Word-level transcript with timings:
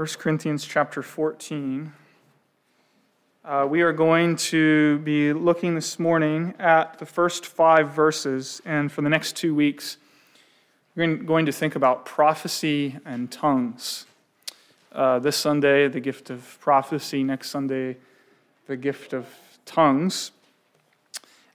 1 0.00 0.08
Corinthians 0.18 0.64
chapter 0.64 1.02
14. 1.02 1.92
Uh, 3.44 3.66
we 3.68 3.82
are 3.82 3.92
going 3.92 4.34
to 4.34 4.96
be 5.00 5.30
looking 5.34 5.74
this 5.74 5.98
morning 5.98 6.54
at 6.58 6.98
the 6.98 7.04
first 7.04 7.44
five 7.44 7.90
verses, 7.90 8.62
and 8.64 8.90
for 8.90 9.02
the 9.02 9.10
next 9.10 9.36
two 9.36 9.54
weeks, 9.54 9.98
we're 10.96 11.16
going 11.16 11.44
to 11.44 11.52
think 11.52 11.76
about 11.76 12.06
prophecy 12.06 12.96
and 13.04 13.30
tongues. 13.30 14.06
Uh, 14.90 15.18
this 15.18 15.36
Sunday, 15.36 15.86
the 15.86 16.00
gift 16.00 16.30
of 16.30 16.56
prophecy, 16.62 17.22
next 17.22 17.50
Sunday, 17.50 17.98
the 18.68 18.78
gift 18.78 19.12
of 19.12 19.26
tongues. 19.66 20.30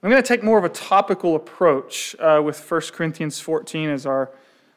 I'm 0.04 0.10
going 0.10 0.22
to 0.22 0.28
take 0.28 0.44
more 0.44 0.58
of 0.58 0.64
a 0.64 0.68
topical 0.68 1.34
approach 1.34 2.14
uh, 2.20 2.40
with 2.44 2.70
1 2.70 2.80
Corinthians 2.92 3.40
14 3.40 3.90
as 3.90 4.06
our 4.06 4.30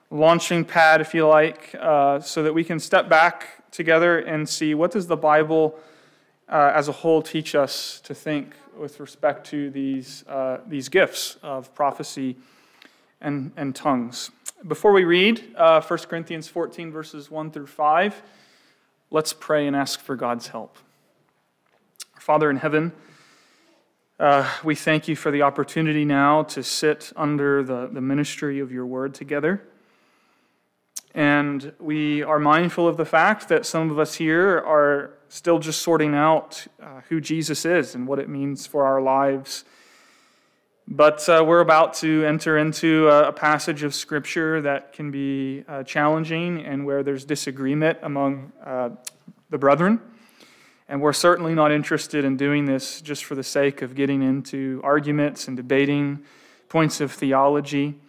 launching 0.10 0.66
pad, 0.66 1.02
if 1.02 1.14
you 1.14 1.28
like, 1.28 1.76
uh, 1.80 2.20
so 2.20 2.42
that 2.42 2.56
we 2.56 2.64
can 2.64 2.80
step 2.80 3.08
back 3.08 3.59
together 3.72 4.20
and 4.20 4.48
see 4.48 4.74
what 4.74 4.92
does 4.92 5.08
the 5.08 5.18
Bible 5.18 5.78
uh, 6.48 6.72
as 6.74 6.88
a 6.88 6.92
whole 6.92 7.22
teach 7.22 7.56
us 7.56 8.00
to 8.02 8.16
think 8.16 8.56
with 8.78 9.00
respect 9.00 9.46
to 9.48 9.70
these, 9.70 10.24
uh, 10.28 10.60
these 10.68 10.90
gifts 10.90 11.38
of 11.44 11.74
prophecy 11.76 12.38
and, 13.22 13.52
and 13.58 13.76
tongues. 13.76 14.32
Before 14.68 14.92
we 14.92 15.04
read 15.04 15.56
uh, 15.56 15.82
1 15.82 16.00
Corinthians 16.00 16.48
14, 16.48 16.92
verses 16.92 17.30
1 17.30 17.52
through 17.52 17.68
5, 17.68 18.22
let's 19.12 19.34
pray 19.34 19.68
and 19.68 19.76
ask 19.76 20.00
for 20.00 20.16
God's 20.16 20.48
help. 20.48 20.78
Father 22.20 22.50
in 22.50 22.58
heaven, 22.58 22.92
uh, 24.20 24.50
we 24.64 24.76
thank 24.76 25.08
you 25.08 25.16
for 25.16 25.32
the 25.32 25.42
opportunity 25.42 26.04
now 26.04 26.44
to 26.44 26.62
sit 26.62 27.14
under 27.16 27.64
the, 27.64 27.88
the 27.92 28.02
ministry 28.02 28.60
of 28.60 28.72
your 28.72 28.86
word 28.86 29.14
together. 29.14 29.62
And 31.16 31.74
we 31.80 32.24
are 32.24 32.40
mindful 32.40 32.88
of 32.88 32.98
the 32.98 33.06
fact 33.06 33.50
that 33.50 33.66
some 33.66 33.90
of 33.90 33.98
us 33.98 34.16
here 34.16 34.58
are 34.60 35.14
still 35.28 35.60
just 35.60 35.82
sorting 35.82 36.14
out 36.14 36.66
uh, 36.82 37.02
who 37.10 37.20
Jesus 37.20 37.66
is 37.66 37.96
and 37.96 38.08
what 38.08 38.20
it 38.20 38.30
means 38.30 38.68
for 38.68 38.86
our 38.86 39.02
lives. 39.02 39.64
But 40.88 41.28
uh, 41.30 41.44
we're 41.46 41.60
about 41.60 41.94
to 41.96 42.26
enter 42.26 42.58
into 42.58 43.10
a, 43.10 43.30
a, 43.30 43.32
passage 43.32 43.84
of 43.84 43.94
Scripture 43.94 44.60
that 44.62 44.92
can 44.92 45.12
be 45.12 45.64
uh, 45.68 45.84
challenging 45.84 46.66
and 46.66 46.84
where 46.84 47.04
there's 47.04 47.26
disagreement 47.26 48.00
among 48.02 48.52
uh, 48.66 48.90
the 49.52 49.60
brethren. 49.60 50.02
And 50.88 51.00
we're 51.00 51.14
certainly 51.14 51.54
not 51.54 51.72
interested 51.72 52.26
in 52.26 52.38
doing 52.38 52.66
this 52.66 53.02
just 53.02 53.24
for 53.24 53.36
the 53.36 53.44
sake 53.44 53.84
of 53.84 53.94
getting 53.94 54.24
into 54.24 54.82
arguments 54.84 55.48
and 55.48 55.56
debating 55.56 56.24
points 56.70 57.02
of 57.02 57.12
theology. 57.12 58.00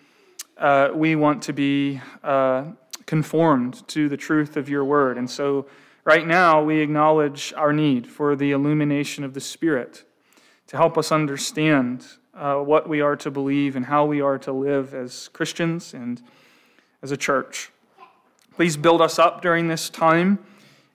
Uh, 0.56 0.88
we 0.94 1.16
want 1.16 1.42
to 1.42 1.52
be 1.52 2.00
uh, 2.22 2.64
conformed 3.10 3.88
to 3.88 4.08
the 4.08 4.16
truth 4.16 4.56
of 4.56 4.68
your 4.68 4.84
word. 4.84 5.18
And 5.18 5.28
so, 5.28 5.66
right 6.04 6.24
now, 6.24 6.62
we 6.62 6.78
acknowledge 6.78 7.52
our 7.56 7.72
need 7.72 8.06
for 8.06 8.36
the 8.36 8.52
illumination 8.52 9.24
of 9.24 9.34
the 9.34 9.40
Spirit 9.40 10.04
to 10.68 10.76
help 10.76 10.96
us 10.96 11.10
understand 11.10 12.06
uh, 12.34 12.58
what 12.58 12.88
we 12.88 13.00
are 13.00 13.16
to 13.16 13.28
believe 13.28 13.74
and 13.74 13.86
how 13.86 14.04
we 14.04 14.20
are 14.20 14.38
to 14.38 14.52
live 14.52 14.94
as 14.94 15.26
Christians 15.32 15.92
and 15.92 16.22
as 17.02 17.10
a 17.10 17.16
church. 17.16 17.72
Please 18.54 18.76
build 18.76 19.02
us 19.02 19.18
up 19.18 19.42
during 19.42 19.66
this 19.66 19.90
time, 19.90 20.38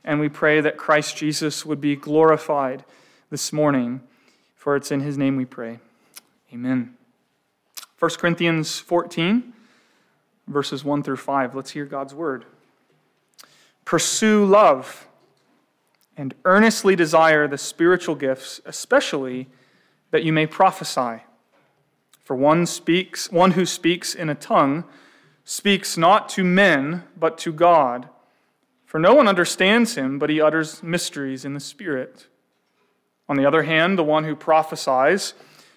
and 0.05 0.21
we 0.21 0.29
pray 0.29 0.61
that 0.61 0.77
Christ 0.77 1.17
Jesus 1.17 1.65
would 1.65 1.81
be 1.81 1.97
glorified 1.97 2.85
this 3.29 3.51
morning, 3.51 3.99
for 4.55 4.77
it's 4.77 4.89
in 4.89 5.01
his 5.01 5.17
name 5.17 5.35
we 5.35 5.43
pray. 5.43 5.79
Amen. 6.53 6.95
1 7.99 8.11
Corinthians 8.11 8.79
14 8.79 9.51
verses 10.47 10.83
1 10.83 11.03
through 11.03 11.17
5. 11.17 11.55
Let's 11.55 11.71
hear 11.71 11.85
God's 11.85 12.13
word. 12.13 12.45
Pursue 13.83 14.45
love 14.45 15.07
and 16.17 16.33
earnestly 16.45 16.95
desire 16.95 17.47
the 17.47 17.57
spiritual 17.57 18.15
gifts, 18.15 18.61
especially 18.65 19.47
that 20.11 20.23
you 20.23 20.31
may 20.31 20.47
prophesy. 20.47 21.23
For 22.23 22.35
one 22.35 22.65
speaks, 22.65 23.31
one 23.31 23.51
who 23.51 23.65
speaks 23.65 24.15
in 24.15 24.29
a 24.29 24.35
tongue 24.35 24.85
speaks 25.43 25.97
not 25.97 26.27
to 26.29 26.43
men, 26.43 27.03
but 27.15 27.37
to 27.39 27.53
God. 27.53 28.09
For 28.85 28.99
no 28.99 29.13
one 29.13 29.27
understands 29.27 29.95
him, 29.95 30.17
but 30.17 30.29
he 30.29 30.41
utters 30.41 30.81
mysteries 30.81 31.45
in 31.45 31.53
the 31.53 31.59
Spirit. 31.59 32.27
On 33.27 33.37
the 33.37 33.45
other 33.45 33.63
hand, 33.63 33.97
the 33.97 34.03
one 34.03 34.23
who 34.23 34.35
prophesies 34.35 35.33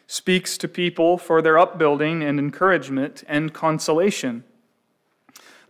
speaks 0.07 0.57
to 0.57 0.69
people 0.69 1.19
for 1.19 1.43
their 1.43 1.59
upbuilding 1.59 2.23
and 2.23 2.39
encouragement 2.39 3.25
and 3.27 3.53
consolation. 3.53 4.45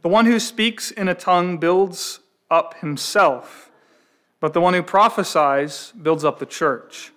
The 0.03 0.09
one 0.09 0.26
who 0.26 0.38
speaks 0.38 0.91
in 0.91 1.09
a 1.09 1.14
tongue 1.14 1.59
builds 1.59 2.20
up 2.50 2.75
himself, 2.81 3.70
but 4.41 4.53
the 4.53 4.60
one 4.60 4.75
who 4.75 4.82
prophesies 4.82 5.92
builds 6.00 6.25
up 6.25 6.38
the 6.38 6.47
church. 6.47 7.12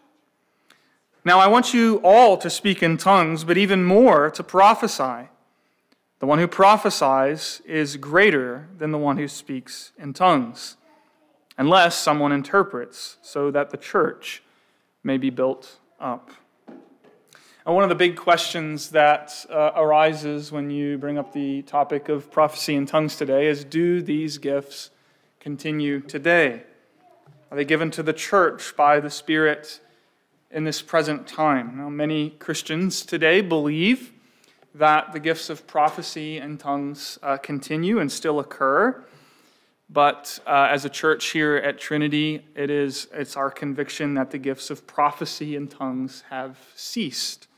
Now, 1.24 1.40
I 1.40 1.46
want 1.48 1.74
you 1.74 2.02
all 2.04 2.38
to 2.38 2.50
speak 2.50 2.82
in 2.82 2.98
tongues, 2.98 3.44
but 3.44 3.58
even 3.58 3.84
more 3.84 4.32
to 4.32 4.44
prophesy. 4.44 5.30
The 6.18 6.26
one 6.26 6.40
who 6.40 6.48
prophesies 6.48 7.62
is 7.66 7.98
greater 7.98 8.68
than 8.78 8.92
the 8.92 8.98
one 8.98 9.18
who 9.18 9.28
speaks 9.28 9.92
in 10.00 10.14
tongues, 10.14 10.78
unless 11.60 11.96
someone 11.98 12.32
interprets, 12.32 13.18
so 13.22 13.52
that 13.52 13.70
the 13.70 13.78
church 13.78 14.42
may 15.04 15.18
be 15.18 15.30
built 15.30 15.80
up. 16.00 16.32
And 17.64 17.76
one 17.76 17.84
of 17.84 17.90
the 17.90 17.96
big 17.96 18.16
questions 18.16 18.90
that 18.90 19.46
uh, 19.48 19.74
arises 19.76 20.52
when 20.52 20.72
you 20.72 20.98
bring 20.98 21.20
up 21.20 21.32
the 21.32 21.62
topic 21.62 22.10
of 22.10 22.32
prophecy 22.32 22.74
in 22.74 22.88
tongues 22.88 23.16
today 23.16 23.46
is 23.46 23.64
do 23.64 24.02
these 24.02 24.40
gifts 24.40 24.90
continue 25.40 26.00
today? 26.00 26.64
Are 27.52 27.58
they 27.58 27.66
given 27.66 27.92
to 27.92 28.02
the 28.02 28.14
church 28.14 28.76
by 28.76 29.00
the 29.00 29.12
Spirit 29.12 29.80
in 30.50 30.64
this 30.64 30.82
present 30.82 31.28
time? 31.28 31.78
Now, 31.78 31.90
many 31.90 32.32
Christians 32.32 33.06
today 33.06 33.42
believe 33.42 34.12
that 34.74 35.14
the 35.14 35.20
gifts 35.20 35.52
of 35.52 35.68
prophecy 35.68 36.40
and 36.40 36.60
tongues 36.60 37.20
uh, 37.22 37.38
continue 37.38 38.00
and 38.00 38.12
still 38.12 38.40
occur. 38.40 39.06
But 39.88 40.40
uh, 40.48 40.70
as 40.72 40.84
a 40.84 40.90
church 40.90 41.28
here 41.28 41.58
at 41.58 41.78
Trinity, 41.78 42.44
it 42.56 42.72
is, 42.72 43.08
it's 43.14 43.38
our 43.38 43.52
conviction 43.52 44.16
that 44.16 44.32
the 44.32 44.40
gifts 44.40 44.72
of 44.72 44.88
prophecy 44.88 45.56
and 45.56 45.70
tongues 45.70 46.24
have 46.32 46.58
ceased 46.74 47.50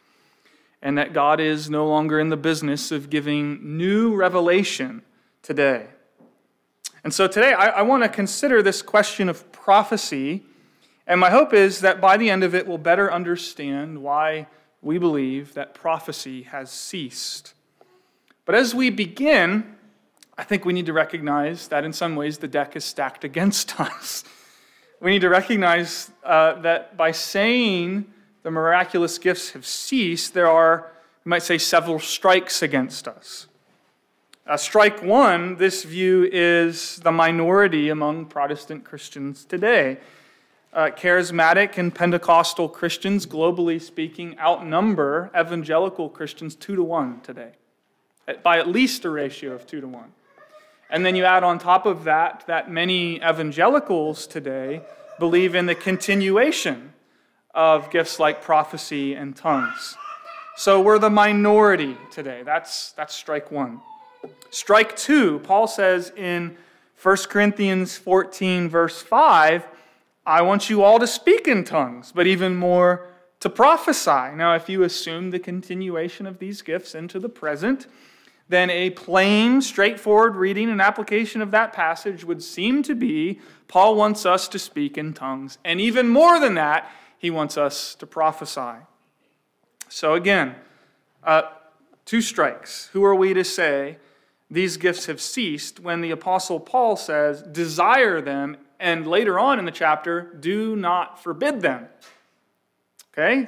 and 0.83 0.97
that 0.97 1.13
God 1.13 1.39
is 1.39 1.69
no 1.69 1.87
longer 1.87 2.19
in 2.19 2.27
the 2.27 2.37
business 2.37 2.91
of 2.91 3.09
giving 3.09 3.77
new 3.77 4.13
revelation 4.13 5.01
today. 5.41 5.87
And 7.05 7.13
so 7.13 7.25
today 7.25 7.53
I, 7.53 7.67
I 7.67 7.81
want 7.83 8.03
to 8.03 8.09
consider 8.09 8.61
this 8.61 8.81
question 8.81 9.29
of 9.29 9.49
prophecy, 9.53 10.43
and 11.07 11.21
my 11.21 11.29
hope 11.29 11.53
is 11.53 11.79
that 11.79 12.01
by 12.01 12.17
the 12.17 12.29
end 12.29 12.43
of 12.43 12.53
it 12.53 12.67
we'll 12.67 12.77
better 12.77 13.11
understand 13.11 14.03
why 14.03 14.47
we 14.81 14.97
believe 14.97 15.53
that 15.53 15.73
prophecy 15.73 16.43
has 16.43 16.69
ceased. 16.69 17.53
But 18.43 18.55
as 18.55 18.75
we 18.75 18.89
begin, 18.89 19.77
I 20.37 20.43
think 20.43 20.65
we 20.65 20.73
need 20.73 20.87
to 20.87 20.93
recognize 20.93 21.69
that 21.69 21.85
in 21.85 21.93
some 21.93 22.17
ways 22.17 22.39
the 22.39 22.47
deck 22.49 22.75
is 22.75 22.83
stacked 22.83 23.23
against 23.31 23.79
us. 23.79 24.25
We 24.99 25.11
need 25.11 25.21
to 25.21 25.29
recognize 25.29 26.11
uh, 26.25 26.61
that 26.61 26.97
by 26.97 27.11
saying 27.11 28.12
the 28.43 28.51
miraculous 28.51 29.17
gifts 29.17 29.51
have 29.51 29.65
ceased, 29.65 30.33
there 30.33 30.49
are, 30.49 30.91
you 31.25 31.29
might 31.29 31.43
say, 31.43 31.57
several 31.57 31.99
strikes 31.99 32.61
against 32.61 33.07
us. 33.07 33.47
Uh, 34.45 34.57
strike 34.57 35.01
one, 35.01 35.55
this 35.55 35.83
view 35.83 36.29
is 36.29 36.97
the 36.97 37.11
minority 37.11 37.87
among 37.87 38.25
Protestant 38.25 38.83
Christians 38.83 39.45
today. 39.45 39.97
Uh, 40.73 40.89
charismatic 40.89 41.77
and 41.77 41.95
Pentecostal 41.95 42.67
Christians, 42.67 43.25
globally 43.25 43.81
speaking, 43.81 44.37
outnumber 44.39 45.31
evangelical 45.37 46.09
Christians 46.09 46.55
two 46.55 46.75
to 46.75 46.83
one 46.83 47.21
today, 47.21 47.51
by 48.41 48.57
at 48.59 48.67
least 48.67 49.05
a 49.05 49.09
ratio 49.09 49.53
of 49.53 49.65
two 49.65 49.79
to 49.79 49.87
one. 49.87 50.11
And 50.89 51.05
then 51.05 51.15
you 51.15 51.23
add 51.23 51.43
on 51.43 51.57
top 51.57 51.85
of 51.85 52.03
that 52.03 52.43
that 52.47 52.69
many 52.69 53.17
evangelicals 53.17 54.27
today 54.27 54.81
believe 55.19 55.55
in 55.55 55.67
the 55.67 55.75
continuation 55.75 56.93
of 57.53 57.89
gifts 57.91 58.19
like 58.19 58.41
prophecy 58.41 59.13
and 59.13 59.35
tongues. 59.35 59.95
So 60.55 60.81
we're 60.81 60.99
the 60.99 61.09
minority 61.09 61.97
today. 62.11 62.43
That's, 62.43 62.91
that's 62.91 63.13
strike 63.13 63.51
one. 63.51 63.81
Strike 64.49 64.95
two, 64.95 65.39
Paul 65.39 65.67
says 65.67 66.11
in 66.15 66.55
1 67.01 67.17
Corinthians 67.29 67.97
14, 67.97 68.69
verse 68.69 69.01
5, 69.01 69.67
I 70.25 70.41
want 70.41 70.69
you 70.69 70.83
all 70.83 70.99
to 70.99 71.07
speak 71.07 71.47
in 71.47 71.63
tongues, 71.63 72.11
but 72.13 72.27
even 72.27 72.55
more 72.55 73.07
to 73.41 73.49
prophesy. 73.49 74.35
Now, 74.35 74.55
if 74.55 74.69
you 74.69 74.83
assume 74.83 75.31
the 75.31 75.39
continuation 75.39 76.25
of 76.25 76.39
these 76.39 76.61
gifts 76.61 76.95
into 76.95 77.19
the 77.19 77.27
present, 77.27 77.87
then 78.47 78.69
a 78.69 78.91
plain, 78.91 79.61
straightforward 79.61 80.35
reading 80.35 80.69
and 80.69 80.81
application 80.81 81.41
of 81.41 81.51
that 81.51 81.73
passage 81.73 82.23
would 82.23 82.41
seem 82.41 82.83
to 82.83 82.95
be 82.95 83.39
Paul 83.67 83.95
wants 83.95 84.25
us 84.25 84.47
to 84.49 84.59
speak 84.59 84.97
in 84.97 85.13
tongues. 85.13 85.57
And 85.65 85.81
even 85.81 86.07
more 86.07 86.39
than 86.39 86.53
that, 86.55 86.89
he 87.23 87.31
wants 87.31 87.57
us 87.57 87.95
to 87.95 88.05
prophesy. 88.05 88.83
So, 89.87 90.13
again, 90.13 90.55
uh, 91.23 91.43
two 92.03 92.19
strikes. 92.19 92.89
Who 92.91 93.05
are 93.05 93.15
we 93.15 93.33
to 93.33 93.45
say 93.45 93.95
these 94.51 94.75
gifts 94.75 95.05
have 95.05 95.21
ceased 95.21 95.79
when 95.79 96.01
the 96.01 96.11
Apostle 96.11 96.59
Paul 96.59 96.97
says, 96.97 97.41
desire 97.41 98.19
them, 98.19 98.57
and 98.77 99.07
later 99.07 99.39
on 99.39 99.57
in 99.57 99.63
the 99.63 99.71
chapter, 99.71 100.33
do 100.37 100.75
not 100.75 101.23
forbid 101.23 101.61
them. 101.61 101.87
Okay? 103.13 103.47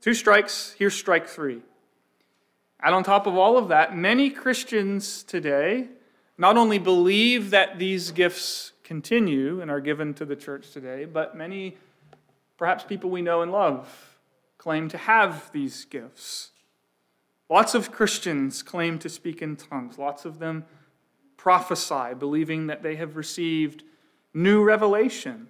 Two 0.00 0.14
strikes, 0.14 0.76
here's 0.78 0.94
strike 0.94 1.26
three. 1.26 1.60
And 2.78 2.94
on 2.94 3.02
top 3.02 3.26
of 3.26 3.34
all 3.36 3.58
of 3.58 3.66
that, 3.70 3.96
many 3.96 4.30
Christians 4.30 5.24
today 5.24 5.88
not 6.38 6.56
only 6.56 6.78
believe 6.78 7.50
that 7.50 7.80
these 7.80 8.12
gifts 8.12 8.70
continue 8.84 9.60
and 9.60 9.72
are 9.72 9.80
given 9.80 10.14
to 10.14 10.24
the 10.24 10.36
church 10.36 10.70
today, 10.70 11.04
but 11.04 11.36
many, 11.36 11.76
perhaps 12.62 12.84
people 12.84 13.10
we 13.10 13.20
know 13.20 13.42
and 13.42 13.50
love, 13.50 14.16
claim 14.56 14.88
to 14.88 14.96
have 14.96 15.50
these 15.50 15.84
gifts. 15.86 16.52
Lots 17.50 17.74
of 17.74 17.90
Christians 17.90 18.62
claim 18.62 19.00
to 19.00 19.08
speak 19.08 19.42
in 19.42 19.56
tongues. 19.56 19.98
Lots 19.98 20.24
of 20.24 20.38
them 20.38 20.64
prophesy, 21.36 22.14
believing 22.16 22.68
that 22.68 22.84
they 22.84 22.94
have 22.94 23.16
received 23.16 23.82
new 24.32 24.62
revelation, 24.62 25.48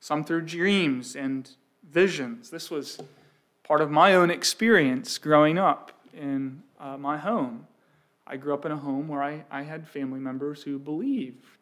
some 0.00 0.24
through 0.24 0.40
dreams 0.40 1.14
and 1.14 1.50
visions. 1.90 2.48
This 2.48 2.70
was 2.70 2.98
part 3.62 3.82
of 3.82 3.90
my 3.90 4.14
own 4.14 4.30
experience 4.30 5.18
growing 5.18 5.58
up 5.58 5.92
in 6.14 6.62
uh, 6.78 6.96
my 6.96 7.18
home. 7.18 7.66
I 8.26 8.38
grew 8.38 8.54
up 8.54 8.64
in 8.64 8.72
a 8.72 8.78
home 8.78 9.08
where 9.08 9.22
I, 9.22 9.44
I 9.50 9.60
had 9.60 9.86
family 9.86 10.20
members 10.20 10.62
who 10.62 10.78
believed 10.78 11.59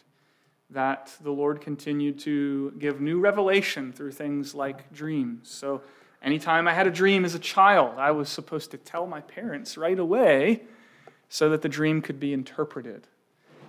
that 0.71 1.17
the 1.23 1.31
Lord 1.31 1.61
continued 1.61 2.19
to 2.21 2.73
give 2.79 3.01
new 3.01 3.21
revelation 3.21 3.93
through 3.93 4.13
things 4.13 4.55
like 4.55 4.93
dreams. 4.93 5.49
So 5.51 5.83
Anytime 6.23 6.67
I 6.67 6.75
had 6.75 6.87
a 6.87 6.91
dream 6.91 7.25
as 7.25 7.35
a 7.35 7.39
child, 7.39 7.99
I 7.99 8.11
was 8.11 8.29
supposed 8.29 8.73
to 8.73 8.79
tell 8.79 9.07
my 9.07 9.21
parents 9.21 9.77
right 9.77 9.99
away 9.99 10.63
so 11.29 11.51
that 11.51 11.63
the 11.63 11.69
dream 11.69 12.03
could 12.03 12.19
be 12.19 12.33
interpreted. 12.33 13.07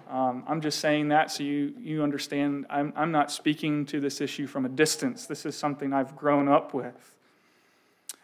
Um, 0.09 0.43
I'm 0.47 0.59
just 0.59 0.79
saying 0.79 1.09
that 1.09 1.31
so 1.31 1.43
you, 1.43 1.75
you 1.79 2.01
understand. 2.01 2.65
I'm, 2.69 2.91
I'm 2.95 3.11
not 3.11 3.31
speaking 3.31 3.85
to 3.87 3.99
this 3.99 4.19
issue 4.19 4.47
from 4.47 4.65
a 4.65 4.69
distance. 4.69 5.27
This 5.27 5.45
is 5.45 5.55
something 5.55 5.93
I've 5.93 6.15
grown 6.15 6.47
up 6.47 6.73
with. 6.73 7.15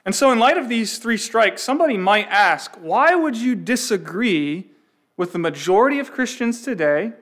And 0.03 0.15
so, 0.15 0.31
in 0.31 0.39
light 0.39 0.57
of 0.57 0.69
these 0.69 0.97
three 0.97 1.17
strikes, 1.17 1.61
somebody 1.61 1.97
might 1.97 2.27
ask 2.27 2.75
why 2.81 3.13
would 3.13 3.35
you 3.37 3.55
disagree 3.55 4.71
with 5.17 5.33
the 5.33 5.39
majority 5.39 5.99
of 5.99 6.11
Christians 6.11 6.63
today, 6.63 7.13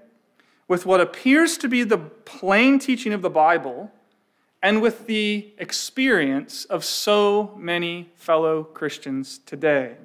with 0.67 0.85
what 0.85 1.01
appears 1.01 1.57
to 1.57 1.67
be 1.67 1.83
the 1.83 1.97
plain 1.97 2.79
teaching 2.79 3.13
of 3.13 3.21
the 3.21 3.29
Bible? 3.29 3.91
and 4.63 4.81
with 4.81 5.05
the 5.07 5.51
experience 5.57 6.63
of 6.65 6.85
so 6.85 7.53
many 7.57 8.09
fellow 8.15 8.63
Christians 8.63 9.39
today. 9.45 9.97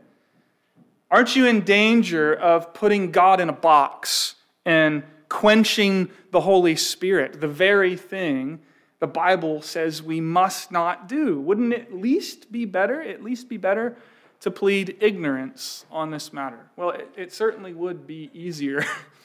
Aren't 1.10 1.36
you 1.36 1.46
in 1.46 1.60
danger 1.60 2.34
of 2.34 2.74
putting 2.74 3.12
God 3.12 3.40
in 3.40 3.48
a 3.48 3.52
box 3.52 4.34
and 4.66 5.04
quenching 5.28 6.10
the 6.32 6.40
Holy 6.40 6.74
Spirit, 6.74 7.40
the 7.40 7.48
very 7.48 7.96
thing 7.96 8.58
the 8.98 9.06
Bible 9.06 9.62
says 9.62 10.02
we 10.02 10.20
must 10.20 10.72
not 10.72 11.08
do? 11.08 11.40
Wouldn't 11.40 11.72
it 11.72 11.82
at 11.82 11.94
least 11.94 12.50
be 12.50 12.64
better, 12.64 13.00
at 13.00 13.22
least 13.22 13.48
be 13.48 13.56
better 13.56 13.96
to 14.40 14.50
plead 14.50 14.96
ignorance 15.00 15.86
on 15.88 16.10
this 16.10 16.32
matter? 16.32 16.68
Well, 16.76 16.90
it, 16.90 17.08
it 17.16 17.32
certainly 17.32 17.72
would 17.72 18.08
be 18.08 18.28
easier 18.34 18.84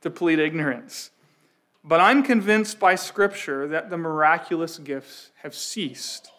to 0.00 0.10
plead 0.10 0.38
ignorance. 0.38 1.10
But 1.82 2.00
I'm 2.00 2.22
convinced 2.22 2.78
by 2.78 2.94
Scripture 2.94 3.66
that 3.68 3.90
the 3.90 3.96
miraculous 3.96 4.78
gifts 4.78 5.30
have 5.42 5.54
ceased. 5.54 6.30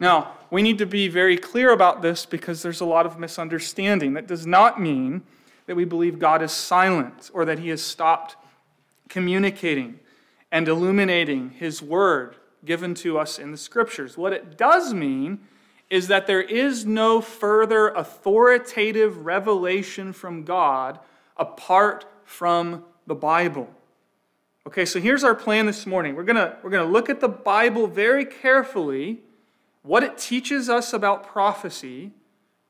Now, 0.00 0.34
we 0.50 0.62
need 0.62 0.78
to 0.78 0.86
be 0.86 1.08
very 1.08 1.36
clear 1.36 1.72
about 1.72 2.02
this 2.02 2.24
because 2.24 2.62
there's 2.62 2.80
a 2.80 2.84
lot 2.86 3.04
of 3.04 3.18
misunderstanding. 3.18 4.12
That 4.12 4.28
does 4.28 4.46
not 4.46 4.80
mean 4.80 5.22
that 5.66 5.74
we 5.74 5.84
believe 5.84 6.18
God 6.18 6.42
is 6.42 6.52
silent 6.52 7.30
or 7.34 7.44
that 7.44 7.58
he 7.58 7.68
has 7.70 7.82
stopped 7.82 8.36
communicating 9.08 9.98
and 10.52 10.68
illuminating 10.68 11.50
his 11.50 11.82
word 11.82 12.36
given 12.64 12.94
to 12.94 13.18
us 13.18 13.38
in 13.38 13.50
the 13.50 13.56
scriptures. 13.56 14.16
What 14.16 14.32
it 14.32 14.56
does 14.56 14.94
mean 14.94 15.40
is 15.90 16.08
that 16.08 16.26
there 16.26 16.42
is 16.42 16.84
no 16.84 17.20
further 17.20 17.88
authoritative 17.88 19.24
revelation 19.24 20.12
from 20.12 20.44
God 20.44 21.00
apart 21.36 22.04
from 22.24 22.84
the 23.08 23.14
Bible. 23.14 23.68
Okay, 24.66 24.84
so 24.84 25.00
here's 25.00 25.24
our 25.24 25.34
plan 25.34 25.66
this 25.66 25.86
morning. 25.86 26.14
We're 26.14 26.24
going 26.24 26.36
to 26.36 26.56
we're 26.62 26.70
going 26.70 26.86
to 26.86 26.92
look 26.92 27.08
at 27.08 27.20
the 27.20 27.28
Bible 27.28 27.86
very 27.86 28.24
carefully, 28.24 29.20
what 29.82 30.02
it 30.02 30.18
teaches 30.18 30.68
us 30.68 30.92
about 30.92 31.26
prophecy, 31.26 32.12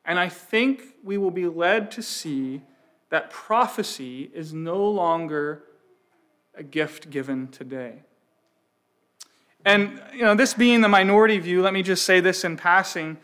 and 0.04 0.18
I 0.18 0.28
think 0.28 0.82
we 1.02 1.18
will 1.18 1.32
be 1.32 1.46
led 1.46 1.90
to 1.92 2.02
see 2.02 2.62
that 3.10 3.30
prophecy 3.30 4.30
is 4.32 4.54
no 4.54 4.88
longer 4.88 5.64
a 6.54 6.62
gift 6.62 7.10
given 7.10 7.48
today. 7.48 7.94
And, 9.64 10.00
you 10.14 10.22
know, 10.22 10.34
this 10.34 10.54
being 10.54 10.82
the 10.82 10.88
minority 10.88 11.38
view, 11.38 11.62
let 11.62 11.72
me 11.72 11.82
just 11.82 12.04
say 12.04 12.20
this 12.20 12.44
in 12.44 12.56
passing. 12.56 13.18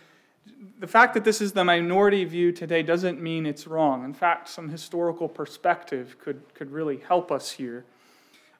The 0.79 0.87
fact 0.87 1.15
that 1.15 1.25
this 1.25 1.41
is 1.41 1.53
the 1.53 1.65
minority 1.65 2.25
view 2.25 2.53
today 2.53 2.83
doesn't 2.83 3.21
mean 3.21 3.47
it's 3.47 3.67
wrong. 3.67 4.05
In 4.05 4.15
fact, 4.15 4.49
some 4.49 4.69
historical 4.69 5.29
perspective 5.29 6.17
could, 6.19 6.43
could 6.55 6.71
really 6.71 6.99
help 6.99 7.31
us 7.31 7.53
here. 7.53 7.85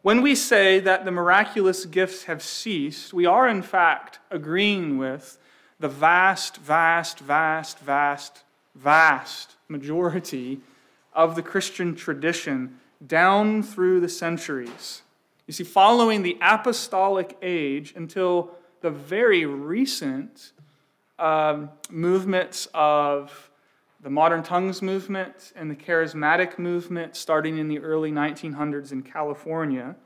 When 0.03 0.21
we 0.21 0.35
say 0.35 0.81
that 0.81 1.05
the 1.05 1.11
miraculous 1.11 1.87
gifts 1.87 2.25
have 2.25 2.43
ceased, 2.43 3.15
we 3.15 3.25
are 3.25 3.49
in 3.49 3.63
fact 3.63 4.19
agreeing 4.31 4.99
with 4.99 5.39
the 5.81 5.89
vast, 5.89 6.59
vast, 6.59 7.21
vast, 7.21 7.79
vast, 7.79 8.45
vast 8.75 9.57
majority 9.69 10.61
of 11.15 11.37
the 11.37 11.43
Christian 11.43 11.95
tradition 11.95 12.79
down 13.07 13.63
through 13.63 14.01
the 14.01 14.09
centuries. 14.09 15.03
You 15.47 15.53
see, 15.53 15.65
following 15.65 16.23
the 16.23 16.39
apostolic 16.41 17.37
age 17.41 17.95
until 17.97 18.51
the 18.81 18.91
very 18.91 19.47
recent 19.47 20.53
um, 21.19 21.71
movements 21.91 22.69
of 22.75 23.51
the 24.01 24.11
modern 24.11 24.43
tongues 24.43 24.83
movement 24.83 25.53
and 25.57 25.71
the 25.71 25.75
charismatic 25.75 26.59
movement 26.59 27.17
starting 27.17 27.59
in 27.59 27.69
the 27.69 27.79
early 27.79 28.13
1900s 28.13 28.93
in 28.93 29.03
California. 29.03 29.97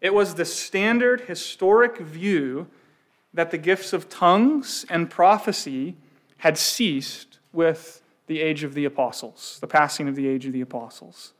It 0.00 0.12
was 0.12 0.34
the 0.34 0.44
standard 0.44 1.22
historic 1.22 1.98
view 1.98 2.66
that 3.34 3.50
the 3.50 3.58
gifts 3.58 3.92
of 3.92 4.08
tongues 4.08 4.86
and 4.88 5.08
prophecy 5.08 5.96
had 6.38 6.56
ceased 6.56 7.38
with 7.52 8.02
the 8.26 8.40
age 8.40 8.64
of 8.64 8.74
the 8.74 8.84
apostles, 8.84 9.58
the 9.60 9.66
passing 9.66 10.08
of 10.08 10.16
the 10.16 10.26
age 10.26 10.46
of 10.46 10.52
the 10.52 10.60
apostles. 10.60 11.32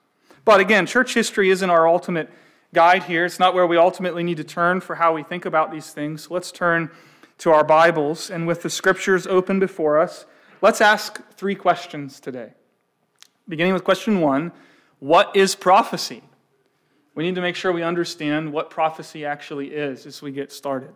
But 0.44 0.60
again, 0.60 0.86
church 0.86 1.14
history 1.14 1.50
isn't 1.50 1.68
our 1.68 1.86
ultimate 1.88 2.30
guide 2.72 3.04
here. 3.04 3.24
It's 3.24 3.38
not 3.38 3.54
where 3.54 3.66
we 3.66 3.76
ultimately 3.76 4.22
need 4.22 4.36
to 4.38 4.44
turn 4.44 4.80
for 4.80 4.94
how 4.94 5.14
we 5.14 5.22
think 5.22 5.44
about 5.44 5.70
these 5.70 5.90
things. 5.90 6.24
So 6.24 6.34
let's 6.34 6.52
turn 6.52 6.90
to 7.38 7.50
our 7.50 7.64
Bibles, 7.64 8.30
and 8.30 8.46
with 8.46 8.62
the 8.62 8.70
scriptures 8.70 9.26
open 9.26 9.58
before 9.58 9.98
us, 9.98 10.26
Let's 10.60 10.80
ask 10.80 11.20
three 11.34 11.54
questions 11.54 12.18
today. 12.18 12.52
Beginning 13.48 13.74
with 13.74 13.84
question 13.84 14.20
one 14.20 14.52
What 14.98 15.34
is 15.36 15.54
prophecy? 15.54 16.22
We 17.14 17.24
need 17.24 17.36
to 17.36 17.40
make 17.40 17.56
sure 17.56 17.72
we 17.72 17.82
understand 17.82 18.52
what 18.52 18.70
prophecy 18.70 19.24
actually 19.24 19.68
is 19.68 20.06
as 20.06 20.22
we 20.22 20.30
get 20.30 20.52
started. 20.52 20.90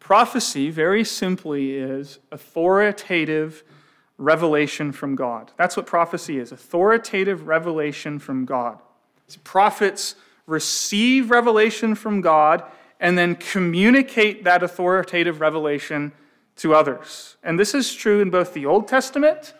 Prophecy, 0.00 0.70
very 0.70 1.04
simply, 1.04 1.76
is 1.76 2.18
authoritative 2.30 3.64
revelation 4.18 4.92
from 4.92 5.16
God. 5.16 5.52
That's 5.56 5.76
what 5.76 5.86
prophecy 5.86 6.38
is 6.38 6.52
authoritative 6.52 7.46
revelation 7.46 8.18
from 8.18 8.44
God. 8.44 8.78
Prophets 9.44 10.14
receive 10.46 11.30
revelation 11.30 11.94
from 11.94 12.20
God 12.20 12.64
and 13.00 13.16
then 13.16 13.34
communicate 13.36 14.44
that 14.44 14.62
authoritative 14.62 15.40
revelation 15.40 16.12
to 16.56 16.74
others. 16.74 17.36
And 17.42 17.58
this 17.58 17.74
is 17.74 17.94
true 17.94 18.20
in 18.20 18.30
both 18.30 18.52
the 18.52 18.66
Old 18.66 18.88
Testament 18.88 19.54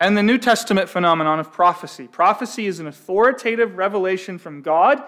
and 0.00 0.16
the 0.16 0.22
New 0.22 0.38
Testament 0.38 0.88
phenomenon 0.88 1.38
of 1.38 1.52
prophecy. 1.52 2.06
Prophecy 2.06 2.66
is 2.66 2.80
an 2.80 2.86
authoritative 2.86 3.76
revelation 3.76 4.38
from 4.38 4.62
God, 4.62 5.02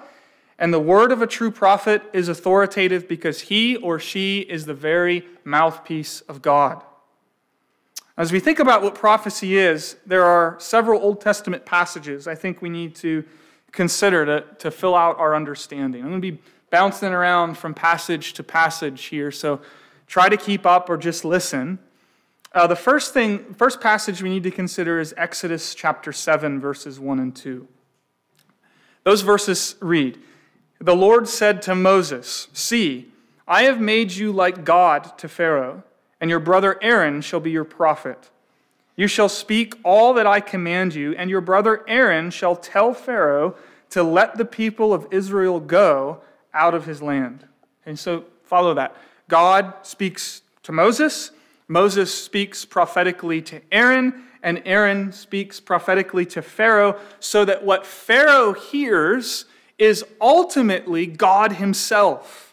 and 0.58 0.72
the 0.72 0.80
word 0.80 1.12
of 1.12 1.22
a 1.22 1.26
true 1.26 1.50
prophet 1.50 2.02
is 2.12 2.28
authoritative 2.28 3.06
because 3.06 3.42
he 3.42 3.76
or 3.76 3.98
she 3.98 4.40
is 4.40 4.66
the 4.66 4.74
very 4.74 5.26
mouthpiece 5.44 6.20
of 6.22 6.42
God. 6.42 6.82
As 8.16 8.32
we 8.32 8.40
think 8.40 8.58
about 8.58 8.82
what 8.82 8.96
prophecy 8.96 9.56
is, 9.56 9.96
there 10.04 10.24
are 10.24 10.56
several 10.58 11.00
Old 11.00 11.20
Testament 11.20 11.64
passages 11.64 12.26
I 12.26 12.34
think 12.34 12.60
we 12.60 12.68
need 12.68 12.96
to 12.96 13.24
consider 13.70 14.26
to, 14.26 14.44
to 14.58 14.70
fill 14.70 14.96
out 14.96 15.18
our 15.18 15.36
understanding. 15.36 16.02
I'm 16.02 16.08
going 16.08 16.20
to 16.20 16.32
be 16.32 16.38
bouncing 16.70 17.12
around 17.12 17.56
from 17.56 17.74
passage 17.74 18.32
to 18.34 18.42
passage 18.42 19.06
here, 19.06 19.30
so 19.30 19.60
try 20.06 20.28
to 20.28 20.36
keep 20.36 20.66
up 20.66 20.90
or 20.90 20.96
just 20.96 21.24
listen. 21.24 21.78
Uh, 22.52 22.66
the 22.66 22.76
first 22.76 23.12
thing, 23.12 23.54
first 23.54 23.80
passage 23.80 24.22
we 24.22 24.30
need 24.30 24.42
to 24.42 24.50
consider 24.50 24.98
is 25.00 25.14
Exodus 25.16 25.74
chapter 25.74 26.12
7, 26.12 26.60
verses 26.60 26.98
1 26.98 27.18
and 27.18 27.34
2. 27.36 27.66
Those 29.04 29.22
verses 29.22 29.76
read 29.80 30.18
The 30.80 30.96
Lord 30.96 31.28
said 31.28 31.62
to 31.62 31.74
Moses, 31.74 32.48
See, 32.52 33.12
I 33.46 33.62
have 33.62 33.80
made 33.80 34.12
you 34.12 34.32
like 34.32 34.64
God 34.64 35.16
to 35.18 35.28
Pharaoh, 35.28 35.82
and 36.20 36.28
your 36.28 36.40
brother 36.40 36.78
Aaron 36.82 37.20
shall 37.20 37.40
be 37.40 37.50
your 37.50 37.64
prophet. 37.64 38.30
You 38.96 39.06
shall 39.06 39.28
speak 39.28 39.74
all 39.84 40.12
that 40.14 40.26
I 40.26 40.40
command 40.40 40.94
you, 40.94 41.14
and 41.14 41.30
your 41.30 41.40
brother 41.40 41.84
Aaron 41.86 42.30
shall 42.30 42.56
tell 42.56 42.92
Pharaoh 42.92 43.54
to 43.90 44.02
let 44.02 44.36
the 44.36 44.44
people 44.44 44.92
of 44.92 45.06
Israel 45.10 45.60
go 45.60 46.20
out 46.54 46.74
of 46.74 46.84
his 46.86 47.02
land. 47.02 47.46
And 47.86 47.98
so 47.98 48.24
follow 48.44 48.74
that. 48.74 48.96
God 49.28 49.74
speaks 49.82 50.42
to 50.62 50.72
Moses, 50.72 51.30
Moses 51.66 52.12
speaks 52.12 52.64
prophetically 52.64 53.42
to 53.42 53.60
Aaron, 53.70 54.24
and 54.42 54.62
Aaron 54.64 55.12
speaks 55.12 55.60
prophetically 55.60 56.24
to 56.26 56.42
Pharaoh, 56.42 56.98
so 57.20 57.44
that 57.44 57.64
what 57.64 57.86
Pharaoh 57.86 58.52
hears 58.52 59.44
is 59.78 60.04
ultimately 60.20 61.06
God 61.06 61.52
himself 61.52 62.48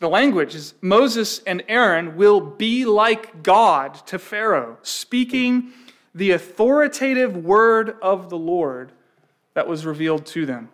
the 0.00 0.08
language 0.08 0.54
is 0.54 0.74
Moses 0.80 1.40
and 1.40 1.62
Aaron 1.68 2.16
will 2.16 2.40
be 2.40 2.84
like 2.84 3.42
God 3.42 3.94
to 4.06 4.18
Pharaoh, 4.18 4.78
speaking 4.82 5.72
the 6.14 6.30
authoritative 6.30 7.36
word 7.36 7.96
of 8.00 8.30
the 8.30 8.38
Lord 8.38 8.92
that 9.54 9.68
was 9.68 9.84
revealed 9.84 10.24
to 10.26 10.46
them. 10.46 10.70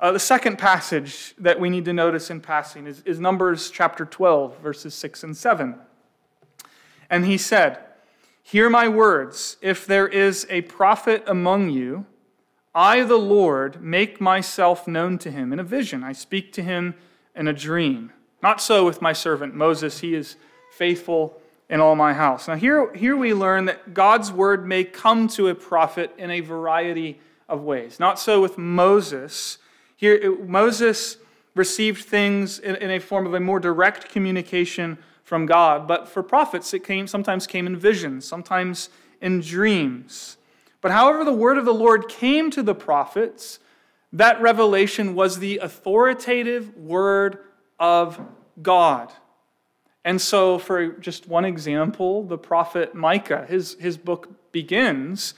Uh, 0.00 0.10
the 0.10 0.18
second 0.18 0.58
passage 0.58 1.34
that 1.38 1.60
we 1.60 1.70
need 1.70 1.84
to 1.84 1.92
notice 1.92 2.30
in 2.30 2.40
passing 2.40 2.86
is, 2.86 3.00
is 3.02 3.20
Numbers 3.20 3.70
chapter 3.70 4.04
12, 4.04 4.58
verses 4.58 4.94
6 4.94 5.22
and 5.22 5.36
7. 5.36 5.76
And 7.08 7.24
he 7.24 7.38
said, 7.38 7.78
Hear 8.42 8.68
my 8.68 8.88
words. 8.88 9.56
If 9.62 9.86
there 9.86 10.08
is 10.08 10.46
a 10.50 10.62
prophet 10.62 11.22
among 11.26 11.70
you, 11.70 12.06
I, 12.74 13.04
the 13.04 13.16
Lord, 13.16 13.80
make 13.80 14.20
myself 14.20 14.88
known 14.88 15.16
to 15.18 15.30
him 15.30 15.52
in 15.52 15.60
a 15.60 15.64
vision. 15.64 16.02
I 16.02 16.12
speak 16.12 16.52
to 16.54 16.62
him 16.62 16.94
in 17.36 17.46
a 17.46 17.52
dream. 17.52 18.12
Not 18.42 18.60
so 18.60 18.84
with 18.84 19.00
my 19.00 19.12
servant 19.12 19.54
Moses. 19.54 20.00
He 20.00 20.14
is 20.14 20.36
faithful 20.72 21.40
in 21.70 21.80
all 21.80 21.94
my 21.94 22.12
house. 22.12 22.48
Now, 22.48 22.56
here, 22.56 22.92
here 22.94 23.16
we 23.16 23.32
learn 23.32 23.66
that 23.66 23.94
God's 23.94 24.32
word 24.32 24.66
may 24.66 24.84
come 24.84 25.28
to 25.28 25.48
a 25.48 25.54
prophet 25.54 26.12
in 26.18 26.30
a 26.30 26.40
variety 26.40 27.20
of 27.48 27.62
ways. 27.62 28.00
Not 28.00 28.18
so 28.18 28.42
with 28.42 28.58
Moses. 28.58 29.58
Here, 29.96 30.36
Moses 30.36 31.18
received 31.54 32.04
things 32.04 32.58
in, 32.58 32.76
in, 32.76 32.90
a 32.90 32.98
form 32.98 33.26
of 33.26 33.34
a 33.34 33.40
more 33.40 33.60
direct 33.60 34.08
communication 34.08 34.98
from 35.22 35.46
God, 35.46 35.86
but 35.86 36.08
for 36.08 36.22
prophets, 36.22 36.74
it 36.74 36.84
came, 36.84 37.06
sometimes 37.06 37.46
came 37.46 37.66
in 37.66 37.76
visions, 37.76 38.24
sometimes 38.26 38.90
in 39.20 39.40
dreams. 39.40 40.36
But 40.80 40.90
however, 40.92 41.24
the 41.24 41.32
word 41.32 41.56
of 41.56 41.64
the 41.64 41.72
Lord 41.72 42.08
came 42.08 42.50
to 42.50 42.62
the 42.62 42.74
prophets, 42.74 43.58
that 44.12 44.40
revelation 44.40 45.14
was 45.14 45.38
the 45.38 45.58
authoritative 45.58 46.76
word 46.76 47.38
of 47.78 48.20
God. 48.60 49.12
And 50.04 50.20
so, 50.20 50.58
for 50.58 50.88
just 50.88 51.26
one 51.26 51.46
example, 51.46 52.22
the 52.24 52.36
prophet 52.36 52.94
Micah, 52.94 53.46
his, 53.48 53.76
his 53.80 53.96
book 53.96 54.28
begins. 54.52 55.34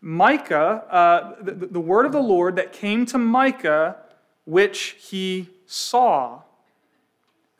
Micah, 0.00 0.84
uh, 0.90 1.42
the, 1.42 1.52
the 1.52 1.80
word 1.80 2.06
of 2.06 2.12
the 2.12 2.22
Lord 2.22 2.56
that 2.56 2.72
came 2.72 3.04
to 3.06 3.18
Micah, 3.18 3.96
which 4.44 4.96
he 4.98 5.50
saw. 5.66 6.42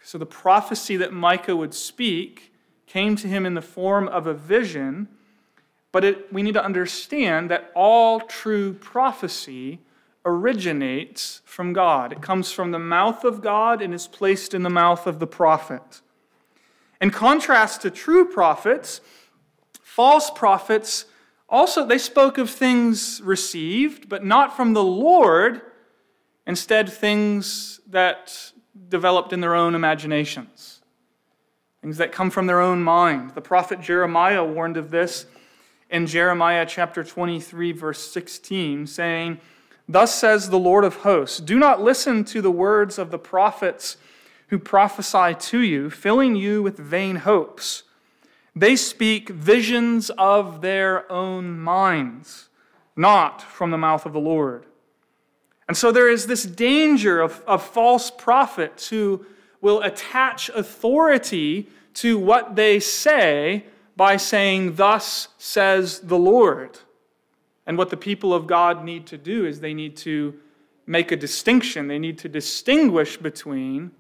So, 0.03 0.17
the 0.17 0.27
prophecy 0.27 0.97
that 0.97 1.13
Micah 1.13 1.55
would 1.55 1.75
speak 1.75 2.53
came 2.87 3.15
to 3.17 3.29
him 3.29 3.47
in 3.47 3.55
the 3.55 3.63
form 3.63 4.09
of 4.09 4.27
a 4.27 4.35
vision, 4.35 5.09
but 5.93 6.05
it, 6.05 6.33
we 6.33 6.43
need 6.43 6.55
to 6.55 6.65
understand 6.65 7.51
that 7.51 7.71
all 7.75 8.21
true 8.21 8.73
prophecy 8.73 9.81
originates 10.25 11.43
from 11.45 11.73
God. 11.73 12.13
It 12.13 12.23
comes 12.23 12.53
from 12.53 12.73
the 12.73 12.79
mouth 12.79 13.25
of 13.25 13.41
God 13.41 13.81
and 13.83 13.95
is 13.95 14.07
placed 14.07 14.55
in 14.55 14.63
the 14.63 14.71
mouth 14.71 15.07
of 15.07 15.19
the 15.19 15.27
prophet. 15.27 16.01
In 17.01 17.11
contrast 17.11 17.83
to 17.83 17.91
true 17.91 18.27
prophets, 18.27 19.01
false 19.81 20.31
prophets 20.31 21.07
also 21.51 21.85
they 21.85 21.99
spoke 21.99 22.39
of 22.39 22.49
things 22.49 23.21
received, 23.23 24.09
but 24.09 24.25
not 24.25 24.57
from 24.57 24.73
the 24.73 24.85
Lord, 24.85 25.63
instead 26.47 26.93
things 26.93 27.81
that 27.89 28.53
developed 28.89 29.33
in 29.33 29.41
their 29.41 29.55
own 29.55 29.75
imaginations. 29.75 30.81
Things 31.83 31.97
that 31.97 32.13
come 32.13 32.31
from 32.31 32.47
their 32.47 32.61
own 32.61 32.83
mind. 32.83 33.35
The 33.35 33.41
prophet 33.41 33.81
Jeremiah 33.81 34.45
warned 34.45 34.77
of 34.77 34.91
this 34.91 35.27
in 35.91 36.07
Jeremiah 36.07 36.67
chapter 36.67 37.03
23 37.03 37.73
verse 37.73 38.11
16, 38.11 38.87
saying, 38.87 39.41
Thus 39.89 40.15
says 40.15 40.51
the 40.51 40.59
Lord 40.59 40.85
of 40.85 40.97
hosts 40.97 41.41
Do 41.41 41.59
not 41.59 41.83
listen 41.83 42.25
to 42.27 42.41
the 42.41 42.51
words 42.51 42.99
of 42.99 43.11
the 43.11 43.19
prophets 43.19 43.97
who 44.49 44.59
prophesy 44.59 45.35
to 45.35 45.61
you, 45.61 45.91
filling 45.91 46.37
you 46.37 46.63
with 46.63 46.77
vain 46.77 47.17
hopes. 47.17 47.85
They 48.55 48.77
speak 48.77 49.29
visions 49.29 50.11
of 50.19 50.61
their 50.61 51.11
own 51.11 51.59
minds, 51.59 52.49
not 52.97 53.43
from 53.43 53.71
the 53.71 53.79
mouth 53.79 54.07
of 54.07 54.13
the 54.13 54.21
Lord. 54.21 54.67
And 55.69 55.77
so 55.77 55.93
there 55.93 56.09
is 56.09 56.27
this 56.27 56.43
danger 56.43 57.21
of, 57.21 57.45
of 57.47 57.63
false 57.63 58.11
prophets 58.11 58.89
who 58.89 59.25
will 59.61 59.81
attach 59.83 60.49
authority 60.49 61.69
to 61.95 62.19
what 62.19 62.57
they 62.57 62.81
say 62.81 63.67
by 63.97 64.17
saying, 64.17 64.75
Thus 64.75 65.29
says 65.39 66.01
the 66.01 66.19
Lord. 66.19 66.79
And 67.67 67.79
what 67.79 67.91
the 67.91 67.97
people 67.97 68.35
of 68.35 68.47
God 68.49 68.85
need 68.85 69.07
to 69.09 69.19
do 69.19 69.47
is 69.47 69.61
they 69.61 69.75
need 69.75 69.97
to 69.99 70.35
make 70.87 71.13
a 71.13 71.17
distinction. 71.17 71.87
They 71.87 71.99
need 72.01 72.19
to 72.19 72.29
distinguish 72.29 73.17
between 73.17 73.93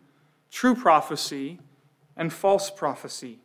true 0.50 0.74
prophecy 0.74 1.60
and 2.16 2.32
false 2.32 2.68
prophecy. 2.68 3.38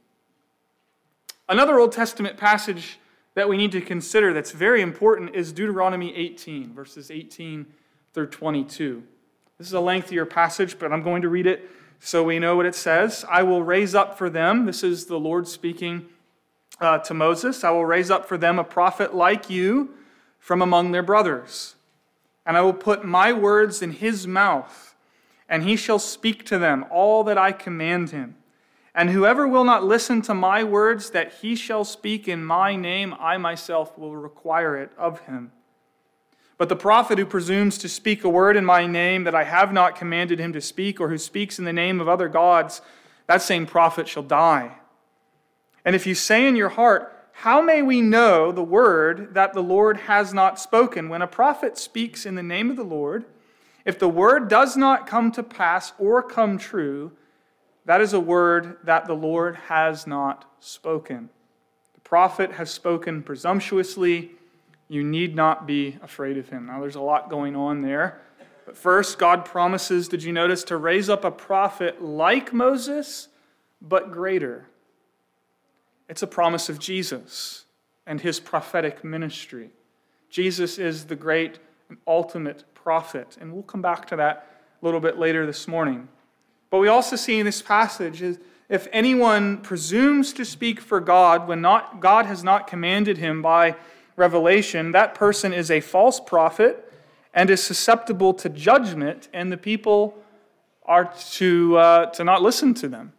Another 1.48 1.80
Old 1.80 1.92
Testament 1.92 2.38
passage 2.38 3.00
that 3.36 3.48
we 3.48 3.58
need 3.58 3.72
to 3.74 3.82
consider 3.82 4.34
that's 4.34 4.52
very 4.52 4.82
important 4.82 5.36
is 5.36 5.52
Deuteronomy 5.52 6.16
18, 6.16 6.74
verses 6.74 7.12
18 7.12 7.68
through 8.14 8.28
22. 8.28 9.04
This 9.60 9.68
is 9.68 9.74
a 9.74 9.80
lengthier 9.80 10.26
passage, 10.26 10.80
but 10.80 10.92
I'm 10.92 11.04
going 11.04 11.22
to 11.22 11.30
read 11.30 11.46
it 11.46 11.70
so 12.00 12.24
we 12.24 12.40
know 12.40 12.56
what 12.56 12.66
it 12.66 12.74
says. 12.74 13.24
I 13.30 13.44
will 13.44 13.62
raise 13.62 13.94
up 13.94 14.18
for 14.18 14.30
them, 14.30 14.66
this 14.66 14.84
is 14.84 15.06
the 15.06 15.20
Lord 15.20 15.48
speaking 15.48 16.08
uh, 16.80 16.98
to 17.00 17.14
Moses, 17.14 17.64
I 17.64 17.70
will 17.70 17.86
raise 17.86 18.10
up 18.10 18.26
for 18.26 18.38
them 18.38 18.58
a 18.58 18.64
prophet 18.64 19.14
like 19.16 19.50
you 19.50 19.92
from 20.40 20.62
among 20.62 20.92
their 20.92 21.04
brothers. 21.04 21.76
And 22.46 22.58
I 22.58 22.62
will 22.62 22.74
put 22.74 23.06
my 23.06 23.32
words 23.34 23.82
in 23.82 23.92
his 23.92 24.28
mouth, 24.28 24.96
and 25.48 25.64
he 25.64 25.76
shall 25.76 26.00
speak 26.00 26.46
to 26.48 26.58
them 26.58 26.86
all 26.90 27.24
that 27.24 27.38
I 27.38 27.52
command 27.52 28.10
him. 28.10 28.36
And 28.98 29.10
whoever 29.10 29.46
will 29.46 29.66
not 29.66 29.84
listen 29.84 30.22
to 30.24 30.34
my 30.34 30.64
words 30.64 31.10
that 31.10 31.34
he 31.34 31.56
shall 31.56 31.84
speak 31.84 32.30
in 32.30 32.46
my 32.46 32.78
name, 32.78 33.14
I 33.20 33.38
myself 33.38 33.98
will 33.98 34.16
require 34.16 34.78
it 34.78 34.90
of 34.98 35.20
him. 35.22 35.52
But 36.58 36.70
the 36.70 36.78
prophet 36.78 37.20
who 37.20 37.26
presumes 37.26 37.78
to 37.80 37.90
speak 37.90 38.24
a 38.24 38.30
word 38.30 38.56
in 38.56 38.64
my 38.64 38.88
name 38.88 39.26
that 39.26 39.36
I 39.36 39.44
have 39.44 39.74
not 39.74 39.98
commanded 39.98 40.40
him 40.40 40.54
to 40.54 40.62
speak, 40.62 41.02
or 41.02 41.10
who 41.10 41.18
speaks 41.18 41.60
in 41.60 41.66
the 41.66 41.74
name 41.74 42.00
of 42.00 42.08
other 42.08 42.30
gods, 42.30 42.82
that 43.28 43.42
same 43.42 43.66
prophet 43.66 44.08
shall 44.08 44.24
die. 44.24 44.78
And 45.84 45.94
if 45.94 46.08
you 46.08 46.16
say 46.16 46.48
in 46.48 46.56
your 46.56 46.70
heart, 46.70 47.12
how 47.34 47.62
may 47.62 47.82
we 47.82 48.00
know 48.00 48.54
the 48.54 48.64
word 48.64 49.34
that 49.34 49.54
the 49.54 49.62
Lord 49.62 49.98
has 49.98 50.34
not 50.34 50.58
spoken? 50.58 51.10
When 51.10 51.22
a 51.22 51.28
prophet 51.28 51.78
speaks 51.78 52.26
in 52.26 52.36
the 52.36 52.44
name 52.44 52.70
of 52.70 52.78
the 52.78 52.84
Lord, 52.84 53.26
if 53.84 54.00
the 54.00 54.08
word 54.08 54.48
does 54.48 54.78
not 54.78 55.06
come 55.06 55.34
to 55.34 55.44
pass 55.44 55.92
or 56.00 56.24
come 56.24 56.58
true, 56.58 57.12
that 57.86 58.02
is 58.02 58.14
a 58.14 58.20
word 58.20 58.78
that 58.84 59.06
the 59.06 59.14
Lord 59.14 59.56
has 59.56 60.08
not 60.08 60.52
spoken. 60.60 61.30
The 61.94 62.02
prophet 62.02 62.54
has 62.54 62.72
spoken 62.72 63.22
presumptuously. 63.24 64.32
You 64.88 65.04
need 65.04 65.36
not 65.36 65.68
be 65.68 65.98
afraid 66.02 66.38
of 66.38 66.50
him. 66.50 66.66
Now, 66.66 66.80
there's 66.80 66.96
a 66.96 67.02
lot 67.02 67.30
going 67.30 67.56
on 67.56 67.82
there. 67.82 68.22
But 68.66 68.78
first, 68.78 69.20
God 69.20 69.46
promises, 69.46 70.08
did 70.08 70.24
you 70.24 70.34
notice, 70.34 70.64
to 70.66 70.78
raise 70.78 71.10
up 71.10 71.24
a 71.24 71.32
prophet 71.32 72.04
like 72.04 72.52
Moses, 72.52 73.28
but 73.82 74.12
greater. 74.12 74.66
It's 76.10 76.24
a 76.24 76.28
promise 76.28 76.70
of 76.70 76.80
Jesus 76.80 77.66
and 78.08 78.22
his 78.22 78.40
prophetic 78.40 79.04
ministry. 79.04 79.70
Jesus 80.30 80.78
is 80.78 81.06
the 81.06 81.16
great 81.16 81.60
and 81.90 81.98
ultimate 82.08 82.64
prophet, 82.74 83.38
and 83.40 83.54
we'll 83.54 83.64
come 83.64 83.82
back 83.82 84.08
to 84.08 84.16
that 84.16 84.48
a 84.82 84.86
little 84.86 85.00
bit 85.00 85.18
later 85.18 85.46
this 85.46 85.68
morning. 85.68 86.08
But 86.76 86.82
we 86.82 86.90
also 86.90 87.16
see 87.16 87.40
in 87.40 87.46
this 87.46 87.62
passage 87.62 88.22
is 88.22 88.38
if 88.68 88.90
anyone 88.92 89.60
presumes 89.60 90.34
to 90.34 90.44
speak 90.44 90.82
for 90.82 91.00
God 91.00 91.48
when 91.48 91.62
not, 91.62 92.02
God 92.02 92.26
has 92.26 92.44
not 92.44 92.68
commanded 92.68 93.18
him 93.18 93.42
by 93.42 93.78
revelation, 94.18 94.92
that 94.92 95.16
person 95.16 95.54
is 95.54 95.72
a 95.72 95.80
false 95.80 96.20
prophet 96.20 96.92
and 97.34 97.50
is 97.50 97.64
susceptible 97.64 98.34
to 98.34 98.50
judgment, 98.50 99.30
and 99.32 99.54
the 99.54 99.58
people 99.58 100.18
are 100.84 101.14
to, 101.32 101.78
uh, 101.78 102.06
to 102.08 102.26
not 102.26 102.42
listen 102.42 102.74
to 102.74 102.90
them. 102.90 103.14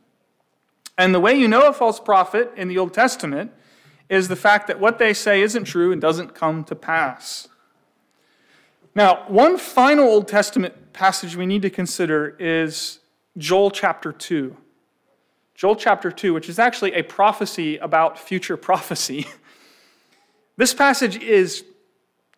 And 0.98 1.14
the 1.14 1.20
way 1.20 1.32
you 1.32 1.48
know 1.48 1.66
a 1.66 1.72
false 1.72 1.98
prophet 1.98 2.52
in 2.58 2.68
the 2.68 2.76
Old 2.76 2.92
Testament 2.92 3.52
is 4.10 4.28
the 4.28 4.36
fact 4.36 4.66
that 4.66 4.78
what 4.78 4.98
they 4.98 5.14
say 5.14 5.40
isn't 5.40 5.64
true 5.64 5.92
and 5.92 6.00
doesn't 6.02 6.34
come 6.34 6.62
to 6.64 6.74
pass. 6.74 7.48
Now, 8.94 9.24
one 9.28 9.56
final 9.56 10.04
Old 10.04 10.28
Testament 10.28 10.92
passage 10.92 11.36
we 11.36 11.46
need 11.46 11.62
to 11.62 11.70
consider 11.70 12.36
is 12.38 12.98
Joel 13.38 13.70
chapter 13.70 14.12
2. 14.12 14.56
Joel 15.54 15.76
chapter 15.76 16.10
2, 16.10 16.34
which 16.34 16.48
is 16.48 16.58
actually 16.58 16.92
a 16.94 17.02
prophecy 17.02 17.76
about 17.78 18.18
future 18.18 18.56
prophecy. 18.56 19.26
this 20.56 20.74
passage 20.74 21.16
is 21.22 21.64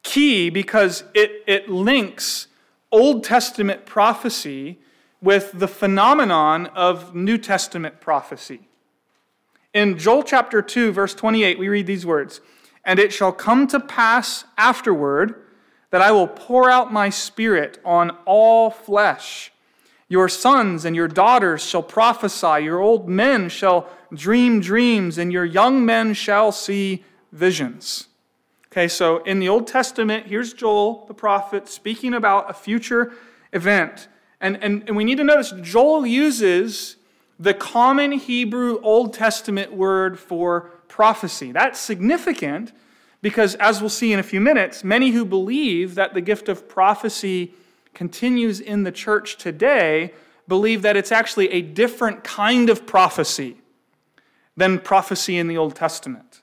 key 0.02 0.50
because 0.50 1.04
it, 1.14 1.42
it 1.46 1.68
links 1.68 2.46
Old 2.90 3.24
Testament 3.24 3.86
prophecy 3.86 4.78
with 5.20 5.52
the 5.52 5.68
phenomenon 5.68 6.66
of 6.66 7.14
New 7.14 7.38
Testament 7.38 8.00
prophecy. 8.00 8.60
In 9.74 9.98
Joel 9.98 10.22
chapter 10.22 10.62
2, 10.62 10.92
verse 10.92 11.14
28, 11.14 11.58
we 11.58 11.68
read 11.68 11.86
these 11.86 12.06
words 12.06 12.40
And 12.84 12.98
it 12.98 13.12
shall 13.12 13.32
come 13.32 13.66
to 13.68 13.80
pass 13.80 14.44
afterward 14.56 15.42
that 15.90 16.00
I 16.00 16.12
will 16.12 16.28
pour 16.28 16.70
out 16.70 16.92
my 16.92 17.10
spirit 17.10 17.78
on 17.84 18.16
all 18.24 18.70
flesh. 18.70 19.52
Your 20.08 20.28
sons 20.28 20.84
and 20.84 20.96
your 20.96 21.08
daughters 21.08 21.62
shall 21.62 21.82
prophesy, 21.82 22.64
your 22.64 22.80
old 22.80 23.08
men 23.08 23.48
shall 23.48 23.88
dream 24.12 24.60
dreams, 24.60 25.18
and 25.18 25.32
your 25.32 25.44
young 25.44 25.84
men 25.84 26.14
shall 26.14 26.50
see 26.50 27.04
visions. 27.30 28.08
Okay, 28.72 28.88
so 28.88 29.18
in 29.24 29.38
the 29.38 29.48
Old 29.48 29.66
Testament, 29.66 30.26
here's 30.26 30.52
Joel, 30.52 31.04
the 31.06 31.14
prophet, 31.14 31.68
speaking 31.68 32.14
about 32.14 32.50
a 32.50 32.54
future 32.54 33.12
event. 33.52 34.08
And, 34.40 34.62
and, 34.62 34.84
and 34.86 34.96
we 34.96 35.04
need 35.04 35.16
to 35.16 35.24
notice 35.24 35.52
Joel 35.62 36.06
uses 36.06 36.96
the 37.38 37.54
common 37.54 38.12
Hebrew 38.12 38.80
Old 38.82 39.14
Testament 39.14 39.72
word 39.72 40.18
for 40.18 40.70
prophecy. 40.88 41.52
That's 41.52 41.78
significant 41.78 42.72
because, 43.20 43.54
as 43.56 43.80
we'll 43.80 43.90
see 43.90 44.12
in 44.12 44.18
a 44.18 44.24
few 44.24 44.40
minutes, 44.40 44.84
many 44.84 45.10
who 45.10 45.24
believe 45.24 45.94
that 45.94 46.14
the 46.14 46.20
gift 46.20 46.48
of 46.48 46.68
prophecy 46.68 47.52
continues 47.94 48.60
in 48.60 48.82
the 48.82 48.92
church 48.92 49.36
today 49.36 50.12
believe 50.46 50.82
that 50.82 50.96
it's 50.96 51.12
actually 51.12 51.50
a 51.50 51.62
different 51.62 52.24
kind 52.24 52.70
of 52.70 52.86
prophecy 52.86 53.58
than 54.56 54.78
prophecy 54.78 55.36
in 55.36 55.46
the 55.46 55.56
Old 55.56 55.76
Testament. 55.76 56.42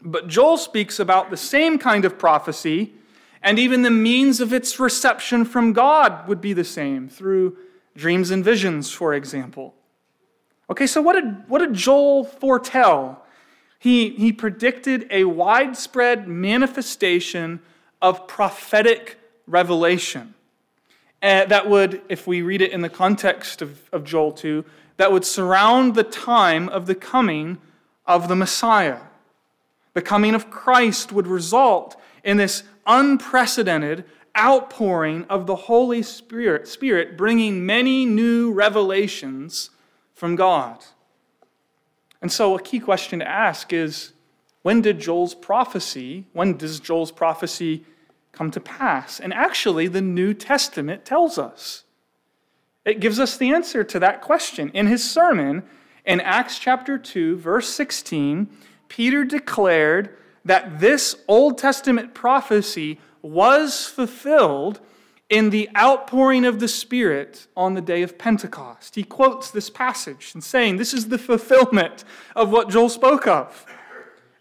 But 0.00 0.28
Joel 0.28 0.56
speaks 0.56 1.00
about 1.00 1.30
the 1.30 1.36
same 1.36 1.78
kind 1.78 2.04
of 2.04 2.18
prophecy, 2.18 2.94
and 3.42 3.58
even 3.58 3.82
the 3.82 3.90
means 3.90 4.40
of 4.40 4.52
its 4.52 4.78
reception 4.78 5.44
from 5.44 5.72
God 5.72 6.28
would 6.28 6.40
be 6.40 6.52
the 6.52 6.64
same 6.64 7.08
through 7.08 7.56
dreams 7.94 8.30
and 8.30 8.44
visions, 8.44 8.90
for 8.90 9.14
example. 9.14 9.74
Okay, 10.70 10.86
so 10.86 11.02
what 11.02 11.14
did, 11.14 11.48
what 11.48 11.58
did 11.58 11.74
Joel 11.74 12.24
foretell? 12.24 13.24
He, 13.78 14.10
he 14.10 14.32
predicted 14.32 15.06
a 15.10 15.24
widespread 15.24 16.28
manifestation 16.28 17.60
of 18.00 18.26
prophetic 18.26 19.18
revelation. 19.46 20.34
Uh, 21.22 21.44
that 21.46 21.68
would, 21.68 22.02
if 22.08 22.26
we 22.26 22.42
read 22.42 22.60
it 22.60 22.72
in 22.72 22.82
the 22.82 22.88
context 22.88 23.62
of, 23.62 23.88
of 23.92 24.04
Joel 24.04 24.32
2, 24.32 24.64
that 24.98 25.12
would 25.12 25.24
surround 25.24 25.94
the 25.94 26.04
time 26.04 26.68
of 26.68 26.86
the 26.86 26.94
coming 26.94 27.58
of 28.06 28.28
the 28.28 28.36
Messiah. 28.36 29.00
The 29.94 30.02
coming 30.02 30.34
of 30.34 30.50
Christ 30.50 31.12
would 31.12 31.26
result 31.26 32.00
in 32.22 32.36
this 32.36 32.62
unprecedented 32.86 34.04
outpouring 34.36 35.24
of 35.24 35.46
the 35.46 35.56
Holy 35.56 36.02
Spirit, 36.02 36.68
Spirit 36.68 37.16
bringing 37.16 37.64
many 37.64 38.04
new 38.04 38.52
revelations 38.52 39.70
from 40.14 40.36
God. 40.36 40.84
And 42.20 42.30
so, 42.30 42.56
a 42.56 42.60
key 42.60 42.80
question 42.80 43.20
to 43.20 43.28
ask 43.28 43.72
is 43.72 44.12
when 44.62 44.80
did 44.80 44.98
Joel's 44.98 45.34
prophecy, 45.34 46.24
when 46.32 46.56
does 46.56 46.80
Joel's 46.80 47.12
prophecy 47.12 47.84
come 48.36 48.50
to 48.52 48.60
pass? 48.60 49.18
And 49.18 49.32
actually, 49.32 49.88
the 49.88 50.02
New 50.02 50.34
Testament 50.34 51.04
tells 51.04 51.38
us. 51.38 51.84
It 52.84 53.00
gives 53.00 53.18
us 53.18 53.36
the 53.36 53.52
answer 53.52 53.82
to 53.82 53.98
that 53.98 54.20
question. 54.20 54.70
In 54.72 54.86
his 54.86 55.08
sermon 55.08 55.64
in 56.04 56.20
Acts 56.20 56.58
chapter 56.58 56.98
2, 56.98 57.36
verse 57.36 57.68
16, 57.68 58.48
Peter 58.88 59.24
declared 59.24 60.16
that 60.44 60.78
this 60.78 61.16
Old 61.26 61.58
Testament 61.58 62.14
prophecy 62.14 63.00
was 63.22 63.86
fulfilled 63.86 64.80
in 65.28 65.50
the 65.50 65.68
outpouring 65.76 66.44
of 66.44 66.60
the 66.60 66.68
Spirit 66.68 67.48
on 67.56 67.74
the 67.74 67.80
day 67.80 68.02
of 68.02 68.16
Pentecost. 68.16 68.94
He 68.94 69.02
quotes 69.02 69.50
this 69.50 69.68
passage 69.68 70.30
and 70.34 70.44
saying, 70.44 70.76
This 70.76 70.94
is 70.94 71.08
the 71.08 71.18
fulfillment 71.18 72.04
of 72.36 72.50
what 72.50 72.70
Joel 72.70 72.88
spoke 72.88 73.26
of. 73.26 73.66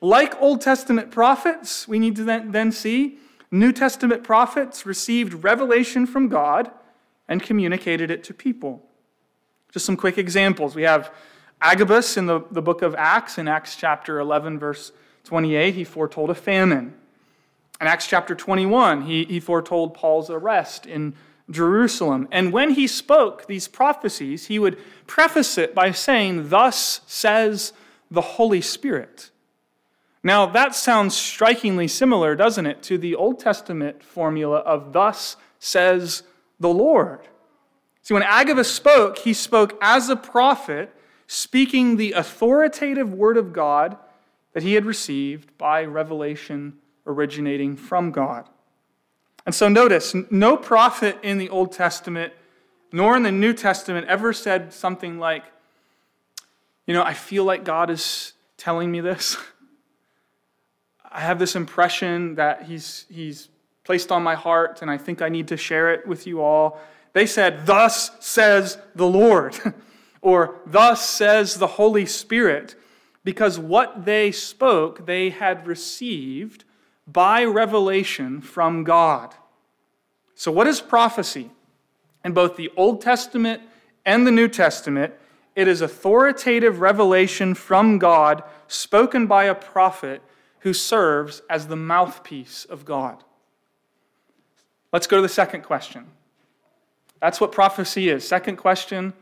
Like 0.02 0.40
Old 0.40 0.62
Testament 0.62 1.10
prophets, 1.10 1.88
we 1.88 1.98
need 1.98 2.16
to 2.18 2.24
then 2.24 2.72
see 2.72 3.18
New 3.52 3.72
Testament 3.72 4.24
prophets 4.24 4.86
received 4.86 5.44
revelation 5.44 6.06
from 6.06 6.28
God 6.28 6.72
and 7.28 7.42
communicated 7.42 8.12
it 8.12 8.24
to 8.26 8.34
people. 8.34 8.84
Just 9.72 9.86
some 9.86 9.98
quick 9.98 10.18
examples. 10.18 10.76
We 10.76 10.84
have 10.84 11.14
Agabus 11.62 12.18
in 12.18 12.26
the, 12.26 12.42
the 12.52 12.62
book 12.62 12.82
of 12.82 12.96
Acts, 12.96 13.38
in 13.38 13.48
Acts 13.48 13.76
chapter 13.76 14.20
11, 14.20 14.60
verse 14.60 14.92
28, 15.24 15.74
he 15.74 15.84
foretold 15.84 16.30
a 16.30 16.36
famine. 16.36 16.94
In 17.82 17.88
Acts 17.88 18.08
chapter 18.08 18.36
21, 18.36 19.02
he, 19.04 19.26
he 19.26 19.40
foretold 19.40 19.94
Paul's 19.94 20.30
arrest 20.30 20.86
in 20.86 21.16
Jerusalem. 21.50 22.28
And 22.32 22.54
when 22.54 22.72
he 22.72 22.88
spoke 22.88 23.48
these 23.48 23.68
prophecies, 23.68 24.48
he 24.48 24.60
would 24.60 24.78
preface 25.08 25.58
it 25.58 25.76
by 25.76 25.92
saying, 25.92 26.50
Thus 26.50 27.02
says 27.06 27.74
the 28.10 28.22
Holy 28.22 28.62
Spirit. 28.62 29.32
Now, 30.26 30.48
that 30.48 30.74
sounds 30.74 31.16
strikingly 31.16 31.88
similar, 31.88 32.36
doesn't 32.36 32.66
it, 32.66 32.82
to 32.84 32.98
the 32.98 33.14
Old 33.14 33.40
Testament 33.40 34.02
formula 34.02 34.58
of 34.58 34.92
Thus 34.92 35.38
says 35.60 36.24
the 36.60 36.68
Lord. 36.68 37.28
See, 38.02 38.16
when 38.16 38.24
Agabus 38.24 38.74
spoke, 38.74 39.20
he 39.20 39.34
spoke 39.34 39.78
as 39.84 40.10
a 40.10 40.16
prophet 40.16 40.92
speaking 41.28 41.98
the 41.98 42.14
authoritative 42.14 43.14
word 43.14 43.38
of 43.38 43.54
God 43.54 43.98
that 44.54 44.64
he 44.64 44.74
had 44.74 44.84
received 44.84 45.56
by 45.60 45.86
revelation 45.86 46.80
originating 47.06 47.76
from 47.76 48.10
God. 48.10 48.50
And 49.46 49.54
so 49.54 49.70
notice, 49.70 50.16
no 50.32 50.58
prophet 50.58 51.20
in 51.22 51.38
the 51.38 51.50
Old 51.50 51.72
Testament 51.72 52.34
nor 52.92 53.16
in 53.16 53.22
the 53.22 53.32
New 53.32 53.54
Testament 53.54 54.08
ever 54.08 54.34
said 54.34 54.74
something 54.74 55.20
like, 55.20 55.44
You 56.88 56.96
know, 56.96 57.04
I 57.04 57.14
feel 57.14 57.44
like 57.44 57.64
God 57.64 57.92
is 57.92 58.34
telling 58.58 58.92
me 58.92 59.02
this. 59.02 59.38
I 61.16 61.22
have 61.22 61.40
this 61.40 61.56
impression 61.56 62.36
that 62.36 62.64
he's, 62.64 63.06
he's 63.10 63.48
placed 63.86 64.12
on 64.12 64.22
my 64.22 64.36
heart, 64.36 64.82
and 64.82 64.92
I 64.92 64.98
think 64.98 65.22
I 65.22 65.30
need 65.30 65.48
to 65.48 65.56
share 65.56 65.94
it 65.94 66.06
with 66.06 66.28
you 66.28 66.42
all. 66.42 66.78
They 67.14 67.26
said, 67.26 67.66
Thus 67.66 68.12
says 68.20 68.78
the 68.96 69.08
Lord. 69.08 69.58
or 70.22 70.60
thus 70.66 71.08
says 71.08 71.56
the 71.56 71.68
Holy 71.68 72.06
Spirit, 72.06 72.76
because 73.24 73.58
what 73.58 74.04
they 74.04 74.30
spoke 74.30 75.06
they 75.06 75.30
had 75.30 75.66
received 75.66 76.66
by 77.08 77.46
revelation 77.46 78.42
from 78.42 78.84
God. 78.84 79.36
So, 80.34 80.52
what 80.52 80.68
is 80.68 80.82
prophecy? 80.82 81.50
In 82.26 82.34
both 82.34 82.58
the 82.58 82.72
Old 82.76 83.00
Testament 83.00 83.62
and 84.06 84.28
the 84.28 84.32
New 84.32 84.50
Testament, 84.50 85.14
it 85.56 85.70
is 85.70 85.80
authoritative 85.80 86.82
revelation 86.82 87.54
from 87.54 88.00
God 88.00 88.44
spoken 88.68 89.28
by 89.28 89.46
a 89.46 89.56
prophet 89.56 90.22
who 90.60 90.74
serves 90.74 91.42
as 91.50 91.68
the 91.68 91.76
mouthpiece 91.76 92.66
of 92.66 92.86
God. 92.86 93.24
Let's 94.92 95.08
go 95.08 95.18
to 95.18 95.22
the 95.22 95.30
second 95.30 95.64
question. 95.64 96.06
That's 97.20 97.42
what 97.42 97.52
prophecy 97.52 98.10
is. 98.10 98.28
Second 98.28 98.58
question 98.58 99.14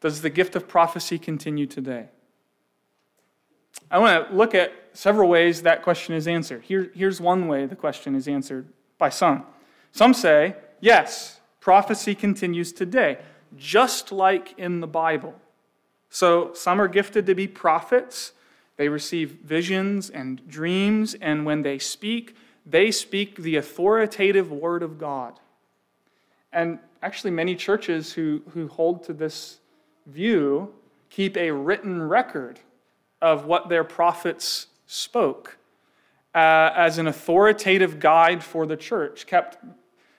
does 0.00 0.22
the 0.22 0.30
gift 0.30 0.54
of 0.54 0.68
prophecy 0.68 1.18
continue 1.18 1.66
today? 1.66 2.06
I 3.90 3.98
want 3.98 4.28
to 4.28 4.34
look 4.34 4.54
at 4.54 4.72
several 4.92 5.28
ways 5.28 5.62
that 5.62 5.82
question 5.82 6.14
is 6.14 6.26
answered. 6.26 6.62
Here, 6.62 6.90
here's 6.94 7.20
one 7.20 7.48
way 7.48 7.66
the 7.66 7.76
question 7.76 8.14
is 8.14 8.28
answered 8.28 8.68
by 8.98 9.08
some. 9.08 9.44
Some 9.92 10.14
say, 10.14 10.56
yes, 10.80 11.40
prophecy 11.60 12.14
continues 12.14 12.72
today, 12.72 13.18
just 13.56 14.12
like 14.12 14.58
in 14.58 14.80
the 14.80 14.86
Bible. 14.86 15.34
So 16.10 16.52
some 16.54 16.80
are 16.80 16.88
gifted 16.88 17.26
to 17.26 17.34
be 17.34 17.46
prophets. 17.46 18.32
They 18.76 18.88
receive 18.88 19.38
visions 19.42 20.10
and 20.10 20.46
dreams, 20.48 21.14
and 21.14 21.46
when 21.46 21.62
they 21.62 21.78
speak, 21.78 22.36
they 22.64 22.90
speak 22.90 23.36
the 23.36 23.56
authoritative 23.56 24.50
word 24.50 24.82
of 24.82 24.98
God. 24.98 25.38
And 26.52 26.78
actually, 27.02 27.30
many 27.30 27.54
churches 27.54 28.12
who, 28.12 28.42
who 28.52 28.68
hold 28.68 29.04
to 29.04 29.12
this 29.12 29.60
view 30.06 30.74
keep 31.10 31.36
a 31.36 31.50
written 31.50 32.02
record 32.02 32.60
of 33.22 33.46
what 33.46 33.68
their 33.68 33.84
prophets 33.84 34.66
spoke 34.86 35.56
uh, 36.34 36.70
as 36.76 36.98
an 36.98 37.06
authoritative 37.06 37.98
guide 37.98 38.42
for 38.44 38.66
the 38.66 38.76
church, 38.76 39.26
kept 39.26 39.58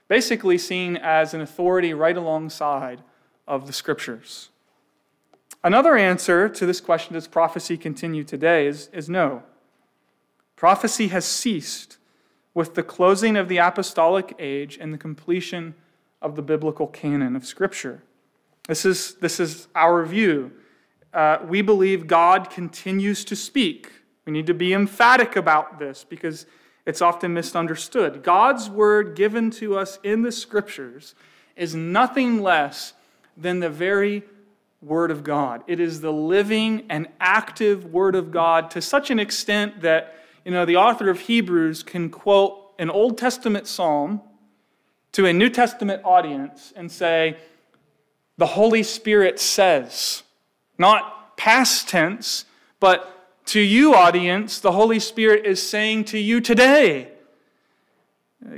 basically 0.07 0.57
seen 0.57 0.97
as 0.97 1.33
an 1.33 1.41
authority 1.41 1.93
right 1.93 2.17
alongside 2.17 3.03
of 3.47 3.67
the 3.67 3.73
scriptures. 3.73 4.49
Another 5.63 5.97
answer 5.97 6.47
to 6.47 6.65
this 6.65 6.79
question 6.79 7.13
does 7.13 7.27
prophecy 7.27 7.77
continue 7.77 8.23
today 8.23 8.67
is, 8.67 8.89
is 8.93 9.09
no. 9.09 9.43
Prophecy 10.55 11.09
has 11.09 11.25
ceased 11.25 11.97
with 12.53 12.75
the 12.75 12.83
closing 12.83 13.35
of 13.35 13.49
the 13.49 13.57
apostolic 13.57 14.33
age 14.39 14.77
and 14.79 14.93
the 14.93 14.97
completion 14.97 15.75
of 16.21 16.35
the 16.35 16.41
biblical 16.41 16.87
canon 16.87 17.35
of 17.35 17.45
Scripture. 17.45 18.01
This 18.67 18.85
is, 18.85 19.15
this 19.15 19.39
is 19.39 19.67
our 19.75 20.05
view. 20.05 20.51
uh, 21.13 21.39
we 21.47 21.61
believe 21.61 22.07
God 22.07 22.49
continues 22.49 23.25
to 23.25 23.35
speak. 23.35 23.91
We 24.25 24.33
need 24.33 24.47
to 24.47 24.53
be 24.53 24.73
emphatic 24.73 25.35
about 25.35 25.79
this 25.79 26.03
because 26.03 26.45
it's 26.85 27.01
often 27.01 27.33
misunderstood. 27.33 28.23
God's 28.23 28.69
word 28.69 29.15
given 29.15 29.49
to 29.51 29.77
us 29.77 29.99
in 30.03 30.21
the 30.21 30.31
scriptures 30.31 31.15
is 31.55 31.73
nothing 31.73 32.41
less 32.41 32.93
than 33.35 33.59
the 33.59 33.69
very 33.69 34.23
word 34.81 35.11
of 35.11 35.23
God. 35.23 35.63
It 35.67 35.79
is 35.79 36.01
the 36.01 36.11
living 36.11 36.85
and 36.89 37.07
active 37.19 37.85
word 37.85 38.15
of 38.15 38.31
God 38.31 38.71
to 38.71 38.81
such 38.81 39.09
an 39.09 39.19
extent 39.19 39.81
that, 39.81 40.15
you 40.45 40.51
know, 40.51 40.65
the 40.65 40.77
author 40.77 41.09
of 41.09 41.21
Hebrews 41.21 41.83
can 41.83 42.09
quote 42.09 42.73
an 42.79 42.89
Old 42.89 43.17
Testament 43.17 43.67
psalm 43.67 44.21
to 45.13 45.25
a 45.25 45.33
New 45.33 45.49
Testament 45.49 46.01
audience 46.05 46.73
and 46.75 46.91
say, 46.91 47.37
the 48.37 48.45
Holy 48.45 48.83
Spirit 48.83 49.39
says, 49.39 50.21
not 50.77 51.37
past 51.37 51.89
tense, 51.89 52.45
but 52.79 53.13
to 53.47 53.59
you, 53.59 53.95
audience, 53.95 54.59
the 54.59 54.73
Holy 54.73 54.99
Spirit 54.99 55.45
is 55.45 55.67
saying 55.67 56.03
to 56.05 56.19
you 56.19 56.39
today. 56.39 57.09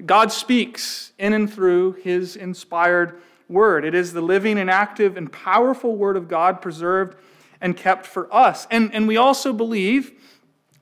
God 0.06 0.32
speaks 0.32 1.14
in 1.18 1.32
and 1.32 1.52
through 1.52 1.94
his 1.94 2.36
inspired 2.36 3.22
word. 3.50 3.84
It 3.84 3.96
is 3.96 4.14
the 4.14 4.22
living 4.22 4.58
and 4.58 4.70
active 4.70 5.18
and 5.18 5.32
powerful 5.32 5.96
word 5.96 6.16
of 6.16 6.28
God 6.28 6.62
preserved 6.62 7.18
and 7.60 7.76
kept 7.76 8.06
for 8.06 8.34
us. 8.34 8.68
And, 8.72 8.94
and 8.94 9.08
we 9.08 9.18
also 9.18 9.52
believe 9.52 10.12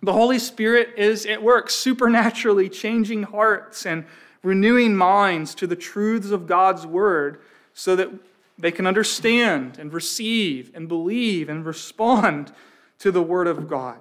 the 0.01 0.13
Holy 0.13 0.38
Spirit 0.38 0.89
is 0.97 1.25
at 1.25 1.41
work, 1.41 1.69
supernaturally 1.69 2.69
changing 2.69 3.23
hearts 3.23 3.86
and 3.86 4.06
renewing 4.43 4.95
minds 4.95 5.56
to 5.56 5.67
the 5.67 5.75
truths 5.75 6.30
of 6.30 6.45
God's 6.45 6.86
word 6.86 7.41
so 7.73 7.95
that 7.95 8.10
they 8.58 8.71
can 8.71 8.88
understand 8.88 9.77
and 9.80 9.93
receive 9.93 10.71
and 10.73 10.88
believe 10.88 11.49
and 11.49 11.65
respond 11.65 12.51
to 12.99 13.12
the 13.12 13.21
Word 13.21 13.47
of 13.47 13.67
God. 13.67 13.99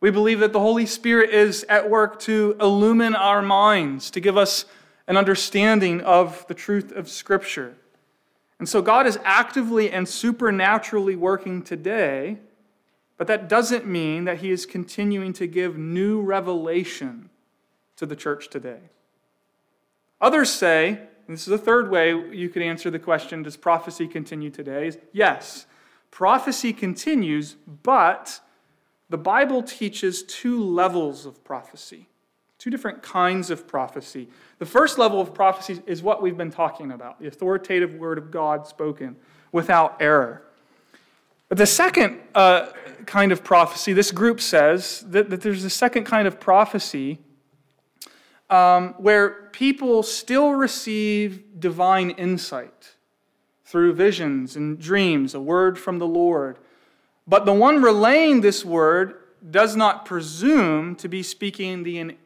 We 0.00 0.10
believe 0.10 0.40
that 0.40 0.52
the 0.52 0.60
Holy 0.60 0.86
Spirit 0.86 1.30
is 1.30 1.64
at 1.64 1.90
work 1.90 2.18
to 2.20 2.56
illumine 2.60 3.14
our 3.14 3.42
minds, 3.42 4.10
to 4.12 4.20
give 4.20 4.36
us 4.36 4.64
an 5.06 5.16
understanding 5.16 6.00
of 6.00 6.46
the 6.48 6.54
truth 6.54 6.92
of 6.92 7.08
Scripture. 7.08 7.76
And 8.58 8.68
so 8.68 8.82
God 8.82 9.06
is 9.06 9.18
actively 9.24 9.90
and 9.90 10.08
supernaturally 10.08 11.16
working 11.16 11.62
today, 11.62 12.38
but 13.16 13.26
that 13.26 13.48
doesn't 13.48 13.86
mean 13.86 14.24
that 14.24 14.38
He 14.38 14.50
is 14.50 14.66
continuing 14.66 15.32
to 15.34 15.46
give 15.46 15.76
new 15.76 16.20
revelation 16.20 17.30
to 17.96 18.06
the 18.06 18.16
church 18.16 18.48
today. 18.48 18.80
Others 20.20 20.50
say, 20.50 21.00
this 21.28 21.40
is 21.40 21.46
the 21.46 21.58
third 21.58 21.90
way 21.90 22.10
you 22.32 22.48
could 22.48 22.62
answer 22.62 22.90
the 22.90 22.98
question 22.98 23.42
Does 23.42 23.56
prophecy 23.56 24.06
continue 24.06 24.50
today? 24.50 24.92
Yes, 25.12 25.66
prophecy 26.10 26.72
continues, 26.72 27.56
but 27.82 28.40
the 29.08 29.18
Bible 29.18 29.62
teaches 29.62 30.22
two 30.22 30.62
levels 30.62 31.26
of 31.26 31.44
prophecy, 31.44 32.08
two 32.58 32.70
different 32.70 33.02
kinds 33.02 33.50
of 33.50 33.66
prophecy. 33.66 34.28
The 34.58 34.66
first 34.66 34.98
level 34.98 35.20
of 35.20 35.34
prophecy 35.34 35.82
is 35.86 36.02
what 36.02 36.22
we've 36.22 36.36
been 36.36 36.50
talking 36.50 36.92
about 36.92 37.20
the 37.20 37.26
authoritative 37.26 37.94
word 37.94 38.18
of 38.18 38.30
God 38.30 38.66
spoken 38.66 39.16
without 39.52 39.96
error. 40.00 40.42
But 41.48 41.58
the 41.58 41.66
second 41.66 42.20
uh, 42.34 42.72
kind 43.06 43.30
of 43.30 43.44
prophecy, 43.44 43.92
this 43.92 44.10
group 44.10 44.40
says 44.40 45.04
that, 45.08 45.30
that 45.30 45.42
there's 45.42 45.64
a 45.64 45.70
second 45.70 46.04
kind 46.04 46.26
of 46.26 46.40
prophecy 46.40 47.18
um, 48.50 48.94
where 48.98 49.48
people 49.52 50.02
still 50.02 50.52
receive 50.52 51.60
divine 51.60 52.10
insight 52.10 52.94
through 53.64 53.92
visions 53.92 54.56
and 54.56 54.78
dreams, 54.78 55.34
a 55.34 55.40
word 55.40 55.78
from 55.78 55.98
the 55.98 56.06
Lord. 56.06 56.58
But 57.26 57.44
the 57.44 57.52
one 57.52 57.82
relaying 57.82 58.40
this 58.40 58.64
word 58.64 59.14
does 59.50 59.76
not 59.76 60.04
presume 60.04 60.94
to 60.96 61.08
be 61.08 61.22
speaking 61.22 61.82
the 61.82 62.16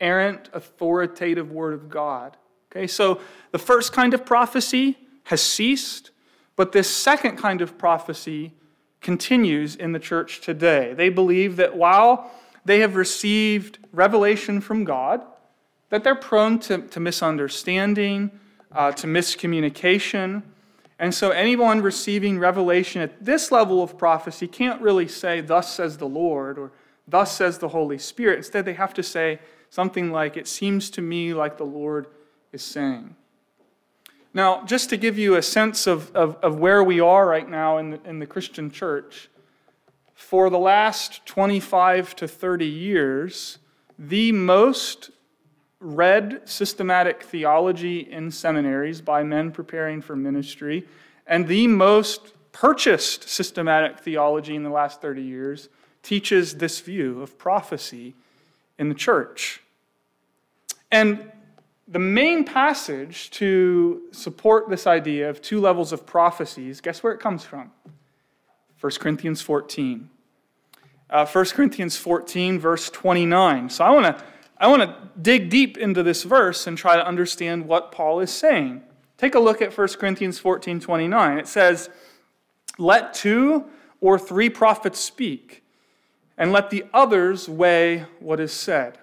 inerrant, 0.00 0.48
authoritative 0.52 1.50
word 1.50 1.74
of 1.74 1.88
God. 1.88 2.36
Okay, 2.70 2.86
so 2.86 3.20
the 3.52 3.58
first 3.58 3.92
kind 3.92 4.12
of 4.14 4.26
prophecy 4.26 4.98
has 5.24 5.42
ceased, 5.42 6.10
but 6.56 6.72
this 6.72 6.88
second 6.88 7.36
kind 7.36 7.60
of 7.60 7.78
prophecy 7.78 8.54
continues 9.00 9.76
in 9.76 9.92
the 9.92 9.98
church 9.98 10.40
today. 10.40 10.92
They 10.94 11.08
believe 11.08 11.56
that 11.56 11.76
while 11.76 12.30
they 12.64 12.80
have 12.80 12.96
received 12.96 13.78
revelation 13.92 14.60
from 14.60 14.84
God, 14.84 15.24
that 15.90 16.02
they're 16.02 16.14
prone 16.14 16.58
to, 16.60 16.78
to 16.78 17.00
misunderstanding, 17.00 18.30
uh, 18.72 18.92
to 18.92 19.06
miscommunication. 19.06 20.42
And 20.98 21.14
so, 21.14 21.30
anyone 21.30 21.80
receiving 21.80 22.38
revelation 22.38 23.00
at 23.00 23.24
this 23.24 23.52
level 23.52 23.82
of 23.82 23.96
prophecy 23.96 24.48
can't 24.48 24.80
really 24.80 25.08
say, 25.08 25.40
Thus 25.40 25.72
says 25.72 25.98
the 25.98 26.08
Lord, 26.08 26.58
or 26.58 26.72
Thus 27.06 27.36
says 27.36 27.58
the 27.58 27.68
Holy 27.68 27.98
Spirit. 27.98 28.38
Instead, 28.38 28.64
they 28.64 28.74
have 28.74 28.94
to 28.94 29.02
say 29.02 29.38
something 29.76 30.10
like, 30.10 30.38
It 30.38 30.48
seems 30.48 30.88
to 30.88 31.02
me 31.02 31.34
like 31.34 31.58
the 31.58 31.64
Lord 31.64 32.06
is 32.50 32.62
saying. 32.62 33.14
Now, 34.32 34.64
just 34.64 34.88
to 34.88 34.96
give 34.96 35.18
you 35.18 35.34
a 35.34 35.42
sense 35.42 35.86
of, 35.86 36.10
of, 36.16 36.36
of 36.36 36.58
where 36.58 36.82
we 36.82 36.98
are 36.98 37.26
right 37.26 37.46
now 37.46 37.76
in 37.76 37.90
the, 37.90 38.00
in 38.08 38.18
the 38.18 38.26
Christian 38.26 38.70
church, 38.70 39.28
for 40.14 40.48
the 40.48 40.58
last 40.58 41.26
25 41.26 42.16
to 42.16 42.26
30 42.26 42.64
years, 42.64 43.58
the 43.98 44.32
most 44.32 45.10
read 45.78 46.40
systematic 46.46 47.22
theology 47.22 48.00
in 48.00 48.30
seminaries 48.30 49.02
by 49.02 49.22
men 49.22 49.52
preparing 49.52 50.00
for 50.00 50.16
ministry, 50.16 50.88
and 51.26 51.48
the 51.48 51.66
most 51.66 52.32
purchased 52.50 53.28
systematic 53.28 53.98
theology 53.98 54.54
in 54.54 54.62
the 54.62 54.70
last 54.70 55.02
30 55.02 55.20
years 55.20 55.68
teaches 56.02 56.54
this 56.54 56.80
view 56.80 57.20
of 57.20 57.36
prophecy 57.36 58.14
in 58.78 58.88
the 58.88 58.94
church. 58.94 59.60
And 60.96 61.30
the 61.86 61.98
main 61.98 62.42
passage 62.42 63.30
to 63.32 64.04
support 64.12 64.70
this 64.70 64.86
idea 64.86 65.28
of 65.28 65.42
two 65.42 65.60
levels 65.60 65.92
of 65.92 66.06
prophecies, 66.06 66.80
guess 66.80 67.02
where 67.02 67.12
it 67.12 67.20
comes 67.20 67.44
from? 67.44 67.70
1 68.80 68.92
Corinthians 68.98 69.42
14. 69.42 70.08
Uh, 71.10 71.26
1 71.26 71.44
Corinthians 71.48 71.98
14, 71.98 72.58
verse 72.58 72.88
29. 72.88 73.68
So 73.68 73.84
I 73.84 73.90
want 73.90 74.06
to 74.06 74.24
I 74.56 74.68
want 74.68 74.84
to 74.84 74.96
dig 75.20 75.50
deep 75.50 75.76
into 75.76 76.02
this 76.02 76.22
verse 76.22 76.66
and 76.66 76.78
try 76.78 76.96
to 76.96 77.06
understand 77.06 77.66
what 77.66 77.92
Paul 77.92 78.20
is 78.20 78.32
saying. 78.32 78.82
Take 79.18 79.34
a 79.34 79.38
look 79.38 79.60
at 79.60 79.76
1 79.76 79.88
Corinthians 80.00 80.38
14 80.38 80.80
29. 80.80 81.38
It 81.38 81.46
says, 81.46 81.90
Let 82.78 83.12
two 83.12 83.66
or 84.00 84.18
three 84.18 84.48
prophets 84.48 84.98
speak, 84.98 85.62
and 86.38 86.52
let 86.52 86.70
the 86.70 86.86
others 86.94 87.50
weigh 87.50 88.06
what 88.18 88.40
is 88.40 88.50
said. 88.50 88.96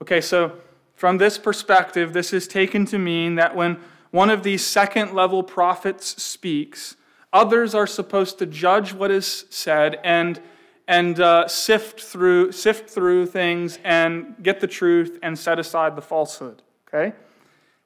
Okay, 0.00 0.22
so 0.22 0.56
from 1.00 1.16
this 1.16 1.38
perspective, 1.38 2.12
this 2.12 2.30
is 2.30 2.46
taken 2.46 2.84
to 2.84 2.98
mean 2.98 3.36
that 3.36 3.56
when 3.56 3.78
one 4.10 4.28
of 4.28 4.42
these 4.42 4.62
second 4.62 5.14
level 5.14 5.42
prophets 5.42 6.22
speaks, 6.22 6.94
others 7.32 7.74
are 7.74 7.86
supposed 7.86 8.38
to 8.38 8.44
judge 8.44 8.92
what 8.92 9.10
is 9.10 9.46
said 9.48 9.98
and 10.04 10.42
and 10.86 11.18
uh, 11.18 11.48
sift 11.48 12.02
through 12.02 12.52
sift 12.52 12.90
through 12.90 13.24
things 13.24 13.78
and 13.82 14.34
get 14.42 14.60
the 14.60 14.66
truth 14.66 15.18
and 15.22 15.38
set 15.38 15.58
aside 15.58 15.96
the 15.96 16.02
falsehood. 16.02 16.60
Okay, 16.86 17.16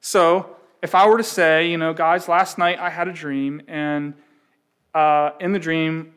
so 0.01 0.57
if 0.81 0.93
I 0.93 1.07
were 1.07 1.17
to 1.17 1.23
say, 1.23 1.69
you 1.69 1.77
know, 1.77 1.93
guys, 1.93 2.27
last 2.27 2.57
night 2.57 2.79
I 2.79 2.89
had 2.89 3.07
a 3.07 3.13
dream, 3.13 3.61
and 3.69 4.13
uh, 4.93 5.29
in 5.39 5.53
the 5.53 5.59
dream, 5.59 6.13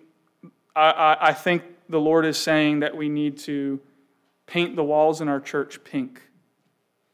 I, 0.74 0.90
I, 0.90 1.28
I 1.28 1.32
think 1.32 1.62
the 1.88 2.00
Lord 2.00 2.26
is 2.26 2.37
saying 2.37 2.80
that 2.80 2.96
we 2.96 3.08
need 3.08 3.38
to 3.46 3.78
paint 4.46 4.74
the 4.74 4.82
walls 4.82 5.20
in 5.20 5.28
our 5.28 5.38
church 5.38 5.84
pink. 5.84 6.22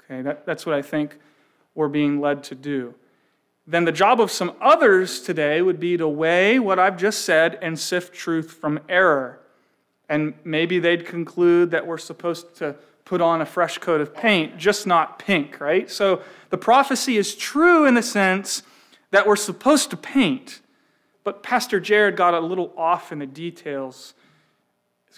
Okay, 0.05 0.23
that, 0.23 0.47
that's 0.47 0.67
what 0.67 0.75
I 0.75 0.83
think 0.83 1.19
we're 1.75 1.89
being 1.89 2.21
led 2.21 2.45
to 2.45 2.55
do. 2.55 2.95
Then 3.67 3.85
the 3.85 3.93
job 3.93 4.21
of 4.21 4.31
some 4.31 4.53
others 4.61 5.21
today 5.21 5.63
would 5.63 5.81
be 5.81 5.97
to 5.97 6.07
weigh 6.07 6.59
what 6.59 6.79
I've 6.79 6.99
just 6.99 7.25
said 7.25 7.59
and 7.63 7.79
sift 7.79 8.15
truth 8.15 8.53
from 8.53 8.81
error. 8.89 9.41
And 10.09 10.35
maybe 10.45 10.79
they'd 10.79 11.07
conclude 11.07 11.71
that 11.71 11.87
we're 11.87 11.99
supposed 11.99 12.57
to 12.57 12.77
put 13.07 13.21
on 13.21 13.41
a 13.41 13.47
fresh 13.47 13.79
coat 13.79 14.01
of 14.01 14.15
paint, 14.15 14.59
just 14.59 14.87
not 14.87 15.19
pink, 15.19 15.61
right? 15.61 15.91
So 15.91 16.23
the 16.51 16.59
prophecy 16.59 17.17
is 17.17 17.35
true 17.35 17.87
in 17.87 17.95
the 17.95 18.03
sense 18.03 18.63
that 19.11 19.27
we're 19.27 19.37
supposed 19.37 19.91
to 19.91 19.97
paint. 19.97 20.61
But 21.23 21.43
Pastor 21.43 21.81
Jared 21.81 22.17
got 22.17 22.35
a 22.35 22.41
little 22.41 22.73
off 22.77 23.13
in 23.13 23.19
the 23.19 23.27
details 23.27 24.15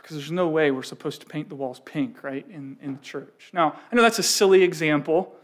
because 0.00 0.16
there's 0.16 0.32
no 0.32 0.48
way 0.48 0.70
we're 0.70 0.82
supposed 0.82 1.20
to 1.22 1.26
paint 1.26 1.48
the 1.48 1.54
walls 1.54 1.80
pink, 1.80 2.22
right, 2.22 2.46
in, 2.50 2.76
in 2.82 2.94
the 2.94 3.02
church. 3.02 3.50
Now, 3.52 3.76
I 3.90 3.96
know 3.96 4.02
that's 4.02 4.18
a 4.18 4.22
silly 4.22 4.62
example, 4.62 5.34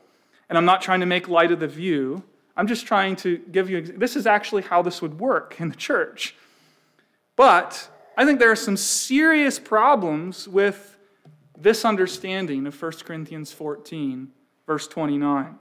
and 0.49 0.59
I'm 0.59 0.65
not 0.65 0.83
trying 0.83 1.01
to 1.01 1.07
make 1.07 1.29
light 1.29 1.53
of 1.53 1.61
the 1.61 1.69
view. 1.69 2.23
I'm 2.57 2.67
just 2.67 2.87
trying 2.87 3.17
to 3.17 3.39
give 3.39 3.71
you 3.71 3.81
this 3.81 4.17
is 4.17 4.27
actually 4.27 4.63
how 4.63 4.83
this 4.83 5.01
would 5.01 5.19
work 5.19 5.61
in 5.61 5.69
the 5.69 5.77
church. 5.77 6.35
But 7.37 7.89
I 8.17 8.27
think 8.27 8.39
there 8.39 8.51
are 8.51 8.57
some 8.57 8.77
serious 8.77 9.59
problems 9.59 10.47
with 10.47 10.99
this 11.59 11.85
understanding 11.85 12.67
of 12.67 12.81
1 12.81 12.93
Corinthians 13.05 13.53
14, 13.53 14.29
verse 14.67 14.87
29. 14.89 15.59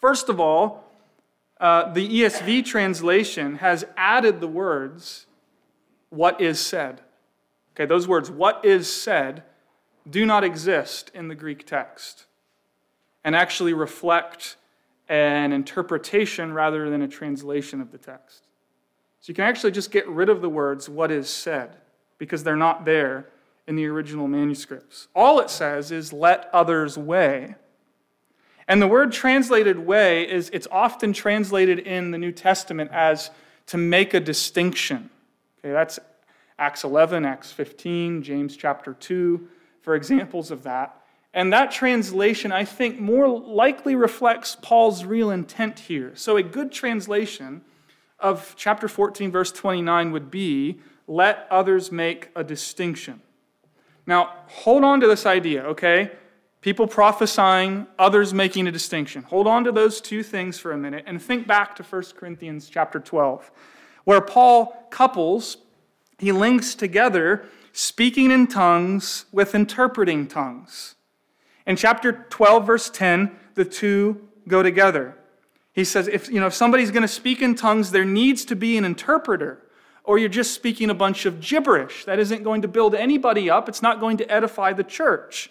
First 0.00 0.28
of 0.28 0.40
all, 0.40 0.84
uh, 1.60 1.92
the 1.92 2.08
ESV 2.08 2.64
translation 2.64 3.56
has 3.56 3.84
added 3.96 4.40
the 4.40 4.48
words 4.48 5.26
what 6.08 6.40
is 6.40 6.58
said. 6.58 7.02
Okay, 7.80 7.86
those 7.86 8.06
words, 8.06 8.30
what 8.30 8.62
is 8.62 8.92
said, 8.92 9.42
do 10.08 10.26
not 10.26 10.44
exist 10.44 11.10
in 11.14 11.28
the 11.28 11.34
Greek 11.34 11.66
text 11.66 12.26
and 13.24 13.34
actually 13.34 13.72
reflect 13.72 14.56
an 15.08 15.54
interpretation 15.54 16.52
rather 16.52 16.90
than 16.90 17.00
a 17.00 17.08
translation 17.08 17.80
of 17.80 17.90
the 17.90 17.96
text. 17.96 18.46
So 19.20 19.30
you 19.30 19.34
can 19.34 19.44
actually 19.44 19.70
just 19.70 19.90
get 19.90 20.06
rid 20.06 20.28
of 20.28 20.42
the 20.42 20.48
words, 20.50 20.90
what 20.90 21.10
is 21.10 21.30
said, 21.30 21.74
because 22.18 22.44
they're 22.44 22.54
not 22.54 22.84
there 22.84 23.30
in 23.66 23.76
the 23.76 23.86
original 23.86 24.28
manuscripts. 24.28 25.08
All 25.14 25.40
it 25.40 25.48
says 25.48 25.90
is, 25.90 26.12
let 26.12 26.50
others 26.52 26.98
weigh. 26.98 27.54
And 28.68 28.82
the 28.82 28.88
word 28.88 29.10
translated 29.10 29.78
weigh 29.78 30.30
is 30.30 30.50
it's 30.52 30.68
often 30.70 31.14
translated 31.14 31.78
in 31.78 32.10
the 32.10 32.18
New 32.18 32.32
Testament 32.32 32.90
as 32.92 33.30
to 33.68 33.78
make 33.78 34.12
a 34.12 34.20
distinction. 34.20 35.08
Okay, 35.60 35.72
that's 35.72 35.98
Acts 36.60 36.84
11, 36.84 37.24
Acts 37.24 37.50
15, 37.50 38.22
James 38.22 38.56
chapter 38.56 38.92
2 38.92 39.48
for 39.80 39.94
examples 39.94 40.50
of 40.50 40.62
that. 40.64 40.94
And 41.32 41.52
that 41.52 41.70
translation, 41.70 42.52
I 42.52 42.64
think, 42.64 43.00
more 43.00 43.28
likely 43.28 43.94
reflects 43.94 44.56
Paul's 44.60 45.04
real 45.04 45.30
intent 45.30 45.78
here. 45.78 46.12
So, 46.14 46.36
a 46.36 46.42
good 46.42 46.70
translation 46.70 47.62
of 48.18 48.54
chapter 48.58 48.88
14, 48.88 49.30
verse 49.30 49.50
29 49.52 50.12
would 50.12 50.30
be 50.30 50.80
let 51.06 51.46
others 51.50 51.90
make 51.90 52.28
a 52.36 52.44
distinction. 52.44 53.22
Now, 54.06 54.34
hold 54.48 54.84
on 54.84 55.00
to 55.00 55.06
this 55.06 55.24
idea, 55.24 55.62
okay? 55.62 56.12
People 56.60 56.86
prophesying, 56.86 57.86
others 57.98 58.34
making 58.34 58.66
a 58.66 58.72
distinction. 58.72 59.22
Hold 59.22 59.46
on 59.46 59.64
to 59.64 59.72
those 59.72 60.00
two 60.00 60.22
things 60.22 60.58
for 60.58 60.72
a 60.72 60.76
minute 60.76 61.04
and 61.06 61.22
think 61.22 61.46
back 61.46 61.74
to 61.76 61.82
1 61.82 62.02
Corinthians 62.16 62.68
chapter 62.68 63.00
12, 63.00 63.50
where 64.04 64.20
Paul 64.20 64.86
couples, 64.90 65.56
he 66.20 66.32
links 66.32 66.74
together 66.74 67.46
speaking 67.72 68.30
in 68.30 68.46
tongues 68.46 69.24
with 69.32 69.54
interpreting 69.54 70.26
tongues. 70.26 70.96
In 71.66 71.76
chapter 71.76 72.26
12, 72.28 72.66
verse 72.66 72.90
10, 72.90 73.30
the 73.54 73.64
two 73.64 74.28
go 74.46 74.62
together. 74.62 75.16
He 75.72 75.84
says, 75.84 76.08
if, 76.08 76.28
you 76.28 76.40
know, 76.40 76.46
if 76.48 76.54
somebody's 76.54 76.90
going 76.90 77.02
to 77.02 77.08
speak 77.08 77.40
in 77.40 77.54
tongues, 77.54 77.90
there 77.90 78.04
needs 78.04 78.44
to 78.46 78.56
be 78.56 78.76
an 78.76 78.84
interpreter, 78.84 79.62
or 80.04 80.18
you're 80.18 80.28
just 80.28 80.52
speaking 80.52 80.90
a 80.90 80.94
bunch 80.94 81.24
of 81.24 81.40
gibberish. 81.40 82.04
That 82.04 82.18
isn't 82.18 82.42
going 82.42 82.62
to 82.62 82.68
build 82.68 82.94
anybody 82.94 83.48
up, 83.48 83.68
it's 83.68 83.82
not 83.82 84.00
going 84.00 84.16
to 84.18 84.30
edify 84.30 84.72
the 84.72 84.84
church. 84.84 85.50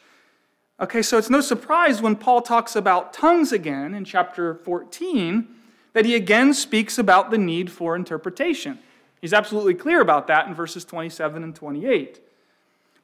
Okay, 0.80 1.02
so 1.02 1.18
it's 1.18 1.30
no 1.30 1.42
surprise 1.42 2.02
when 2.02 2.16
Paul 2.16 2.42
talks 2.42 2.76
about 2.76 3.12
tongues 3.12 3.52
again 3.52 3.94
in 3.94 4.06
chapter 4.06 4.54
14 4.54 5.48
that 5.94 6.06
he 6.06 6.16
again 6.16 6.54
speaks 6.54 6.98
about 6.98 7.32
the 7.32 7.38
need 7.38 7.72
for 7.72 7.96
interpretation. 7.96 8.80
He's 9.22 9.34
absolutely 9.34 9.74
clear 9.74 10.02
about 10.02 10.28
that 10.28 10.48
in 10.48 10.54
verses 10.54 10.86
27 10.86 11.44
and 11.44 11.56
28. 11.56 12.22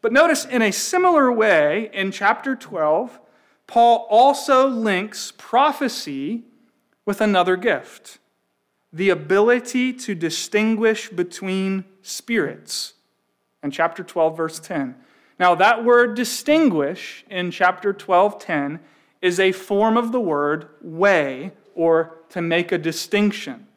But 0.02 0.14
notice 0.14 0.46
in 0.46 0.62
a 0.62 0.72
similar 0.72 1.32
weigh, 1.32 1.90
in 1.94 2.12
chapter 2.12 2.56
12, 2.56 3.20
Paul 3.68 4.08
also 4.10 4.68
links 4.68 5.34
prophecy 5.38 6.44
with 7.06 7.22
another 7.22 7.56
gift 7.56 8.20
the 8.96 9.10
ability 9.10 9.92
to 9.92 10.16
distinguish 10.16 11.10
between 11.10 11.84
spirits. 12.02 12.94
In 13.62 13.70
chapter 13.70 14.06
12, 14.06 14.38
verse 14.38 14.58
10. 14.60 14.96
Now, 15.38 15.54
that 15.56 15.84
word 15.84 16.16
distinguish 16.16 17.26
in 17.30 17.52
chapter 17.52 17.92
12, 17.92 18.40
10 18.40 18.80
is 19.22 19.38
a 19.38 19.52
form 19.52 19.98
of 19.98 20.14
the 20.14 20.22
word 20.22 20.70
way 20.82 21.52
or 21.74 22.20
to 22.30 22.42
make 22.42 22.72
a 22.72 22.78
distinction 22.78 23.68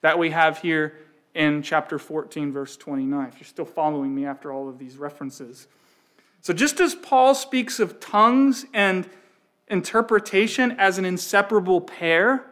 that 0.00 0.18
we 0.18 0.30
have 0.30 0.58
here 0.58 0.98
in 1.34 1.62
chapter 1.62 1.98
14, 1.98 2.52
verse 2.52 2.76
29, 2.76 3.28
if 3.28 3.34
you're 3.40 3.44
still 3.44 3.64
following 3.64 4.14
me 4.14 4.24
after 4.24 4.52
all 4.52 4.68
of 4.68 4.78
these 4.78 4.96
references. 4.96 5.66
So, 6.40 6.52
just 6.52 6.80
as 6.80 6.94
Paul 6.94 7.34
speaks 7.34 7.80
of 7.80 8.00
tongues 8.00 8.66
and 8.74 9.08
interpretation 9.68 10.72
as 10.72 10.98
an 10.98 11.04
inseparable 11.04 11.80
pair 11.80 12.44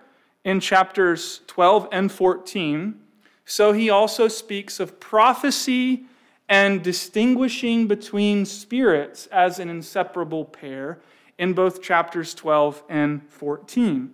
in 0.44 0.60
chapters 0.60 1.42
12 1.46 1.88
and 1.92 2.10
14, 2.10 2.98
so 3.44 3.72
he 3.72 3.90
also 3.90 4.28
speaks 4.28 4.80
of 4.80 4.98
prophecy 4.98 6.06
and 6.48 6.82
distinguishing 6.82 7.86
between 7.86 8.44
spirits 8.44 9.26
as 9.26 9.58
an 9.58 9.68
inseparable 9.68 10.44
pair 10.44 11.00
in 11.38 11.52
both 11.52 11.82
chapters 11.82 12.34
12 12.34 12.82
and 12.88 13.22
14. 13.28 14.12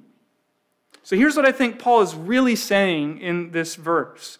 So 1.03 1.17
here's 1.17 1.37
what 1.37 1.47
I 1.47 1.53
think 1.53 1.79
Paul 1.79 2.03
is 2.03 2.15
really 2.15 2.57
saying 2.57 3.21
in 3.21 3.51
this 3.51 3.77
verse. 3.77 4.39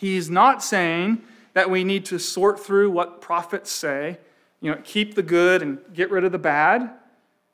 He's 0.00 0.30
not 0.30 0.62
saying 0.62 1.20
that 1.52 1.68
we 1.68 1.84
need 1.84 2.06
to 2.06 2.18
sort 2.18 2.58
through 2.58 2.90
what 2.90 3.20
prophets 3.20 3.70
say, 3.70 4.16
you 4.62 4.70
know, 4.70 4.80
keep 4.82 5.14
the 5.14 5.22
good 5.22 5.60
and 5.60 5.78
get 5.92 6.10
rid 6.10 6.24
of 6.24 6.32
the 6.32 6.38
bad. 6.38 6.90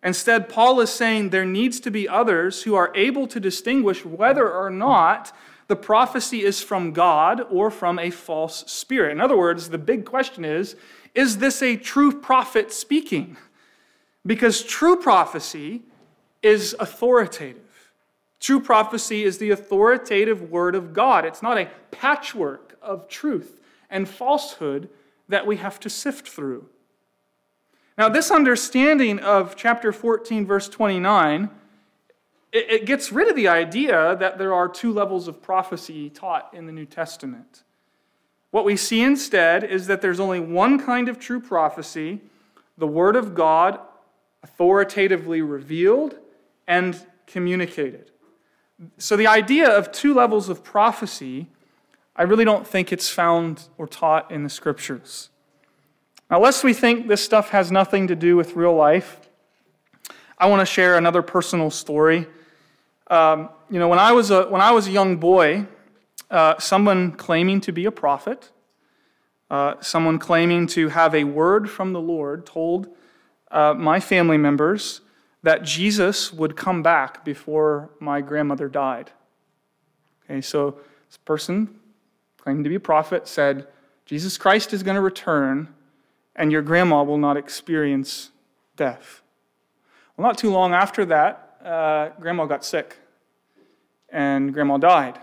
Instead, 0.00 0.48
Paul 0.48 0.78
is 0.80 0.90
saying 0.90 1.30
there 1.30 1.44
needs 1.44 1.80
to 1.80 1.90
be 1.90 2.08
others 2.08 2.62
who 2.62 2.76
are 2.76 2.92
able 2.94 3.26
to 3.26 3.40
distinguish 3.40 4.04
whether 4.04 4.48
or 4.48 4.70
not 4.70 5.32
the 5.66 5.74
prophecy 5.74 6.44
is 6.44 6.62
from 6.62 6.92
God 6.92 7.40
or 7.50 7.68
from 7.68 7.98
a 7.98 8.10
false 8.10 8.62
spirit. 8.70 9.10
In 9.10 9.20
other 9.20 9.36
words, 9.36 9.70
the 9.70 9.78
big 9.78 10.04
question 10.04 10.44
is 10.44 10.76
is 11.16 11.38
this 11.38 11.62
a 11.62 11.76
true 11.76 12.12
prophet 12.12 12.72
speaking? 12.72 13.36
Because 14.24 14.62
true 14.62 14.94
prophecy 14.94 15.82
is 16.44 16.76
authoritative. 16.78 17.65
True 18.40 18.60
prophecy 18.60 19.24
is 19.24 19.38
the 19.38 19.50
authoritative 19.50 20.50
word 20.50 20.74
of 20.74 20.92
God. 20.92 21.24
It's 21.24 21.42
not 21.42 21.58
a 21.58 21.70
patchwork 21.90 22.78
of 22.82 23.08
truth 23.08 23.60
and 23.90 24.08
falsehood 24.08 24.88
that 25.28 25.46
we 25.46 25.56
have 25.56 25.80
to 25.80 25.90
sift 25.90 26.28
through. 26.28 26.68
Now, 27.98 28.08
this 28.08 28.30
understanding 28.30 29.18
of 29.20 29.56
chapter 29.56 29.90
14, 29.90 30.44
verse 30.44 30.68
29, 30.68 31.50
it, 32.52 32.84
gets 32.86 33.10
rid 33.10 33.28
of 33.28 33.36
the 33.36 33.48
idea 33.48 34.16
that 34.16 34.38
there 34.38 34.52
are 34.54 34.68
two 34.68 34.92
levels 34.92 35.28
of 35.28 35.42
prophecy 35.42 36.10
taught 36.10 36.50
in 36.52 36.66
the 36.66 36.72
New 36.72 36.86
Testament. 36.86 37.62
What 38.50 38.64
we 38.64 38.76
see 38.76 39.02
instead 39.02 39.64
is 39.64 39.86
that 39.86 40.00
there's 40.00 40.20
only 40.20 40.40
one 40.40 40.78
kind 40.84 41.08
of 41.08 41.18
true 41.18 41.40
prophecy 41.40 42.20
the 42.78 42.86
Word 42.86 43.16
of 43.16 43.34
God 43.34 43.80
authoritatively 44.42 45.40
revealed 45.40 46.18
and 46.68 46.98
communicated. 47.26 48.10
So, 48.98 49.16
the 49.16 49.26
idea 49.26 49.70
of 49.70 49.90
two 49.90 50.12
levels 50.12 50.48
of 50.48 50.62
prophecy, 50.62 51.46
I 52.14 52.24
really 52.24 52.44
don't 52.44 52.66
think 52.66 52.92
it's 52.92 53.08
found 53.08 53.68
or 53.78 53.86
taught 53.86 54.30
in 54.30 54.42
the 54.42 54.50
scriptures. 54.50 55.30
Now, 56.30 56.40
lest 56.40 56.62
we 56.62 56.74
think 56.74 57.08
this 57.08 57.22
stuff 57.22 57.50
has 57.50 57.72
nothing 57.72 58.08
to 58.08 58.16
do 58.16 58.36
with 58.36 58.54
real 58.54 58.74
life, 58.74 59.20
I 60.38 60.46
want 60.48 60.60
to 60.60 60.66
share 60.66 60.98
another 60.98 61.22
personal 61.22 61.70
story. 61.70 62.26
Um, 63.08 63.48
you 63.70 63.78
know, 63.78 63.88
when 63.88 63.98
I 63.98 64.12
was 64.12 64.30
a, 64.30 64.44
when 64.48 64.60
I 64.60 64.72
was 64.72 64.88
a 64.88 64.90
young 64.90 65.16
boy, 65.16 65.66
uh, 66.30 66.58
someone 66.58 67.12
claiming 67.12 67.60
to 67.62 67.72
be 67.72 67.86
a 67.86 67.90
prophet, 67.90 68.50
uh, 69.50 69.74
someone 69.80 70.18
claiming 70.18 70.66
to 70.66 70.88
have 70.88 71.14
a 71.14 71.24
word 71.24 71.70
from 71.70 71.92
the 71.92 72.00
Lord, 72.00 72.44
told 72.44 72.88
uh, 73.50 73.72
my 73.74 74.00
family 74.00 74.36
members 74.36 75.00
that 75.46 75.62
Jesus 75.62 76.32
would 76.32 76.56
come 76.56 76.82
back 76.82 77.24
before 77.24 77.88
my 78.00 78.20
grandmother 78.20 78.68
died. 78.68 79.12
Okay, 80.24 80.40
so 80.40 80.80
this 81.08 81.18
person, 81.18 81.72
claiming 82.36 82.64
to 82.64 82.68
be 82.68 82.74
a 82.74 82.80
prophet, 82.80 83.28
said, 83.28 83.68
Jesus 84.06 84.36
Christ 84.38 84.72
is 84.72 84.82
going 84.82 84.96
to 84.96 85.00
return, 85.00 85.72
and 86.34 86.50
your 86.50 86.62
grandma 86.62 87.04
will 87.04 87.16
not 87.16 87.36
experience 87.36 88.32
death. 88.74 89.22
Well, 90.16 90.26
not 90.26 90.36
too 90.36 90.50
long 90.50 90.74
after 90.74 91.04
that, 91.04 91.60
uh, 91.64 92.08
grandma 92.18 92.46
got 92.46 92.64
sick, 92.64 92.96
and 94.08 94.52
grandma 94.52 94.78
died. 94.78 95.16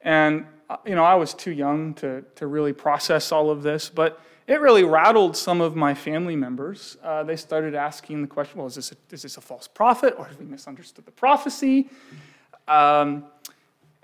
And, 0.00 0.44
uh, 0.68 0.78
you 0.84 0.96
know, 0.96 1.04
I 1.04 1.14
was 1.14 1.34
too 1.34 1.52
young 1.52 1.94
to, 1.94 2.24
to 2.34 2.48
really 2.48 2.72
process 2.72 3.30
all 3.30 3.48
of 3.48 3.62
this, 3.62 3.88
but 3.88 4.20
it 4.46 4.60
really 4.60 4.84
rattled 4.84 5.36
some 5.36 5.60
of 5.60 5.76
my 5.76 5.94
family 5.94 6.36
members. 6.36 6.96
Uh, 7.02 7.22
they 7.22 7.36
started 7.36 7.74
asking 7.74 8.22
the 8.22 8.28
question 8.28 8.58
well, 8.58 8.66
is 8.66 8.74
this, 8.74 8.92
a, 8.92 8.96
is 9.10 9.22
this 9.22 9.36
a 9.36 9.40
false 9.40 9.68
prophet 9.68 10.14
or 10.18 10.26
have 10.26 10.38
we 10.38 10.46
misunderstood 10.46 11.06
the 11.06 11.12
prophecy? 11.12 11.88
Um, 12.66 13.24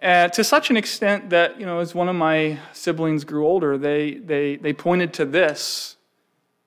to 0.00 0.44
such 0.44 0.70
an 0.70 0.76
extent 0.76 1.30
that, 1.30 1.58
you 1.58 1.66
know, 1.66 1.80
as 1.80 1.94
one 1.94 2.08
of 2.08 2.14
my 2.14 2.58
siblings 2.72 3.24
grew 3.24 3.46
older, 3.46 3.76
they, 3.76 4.14
they, 4.14 4.56
they 4.56 4.72
pointed 4.72 5.12
to 5.14 5.24
this 5.24 5.96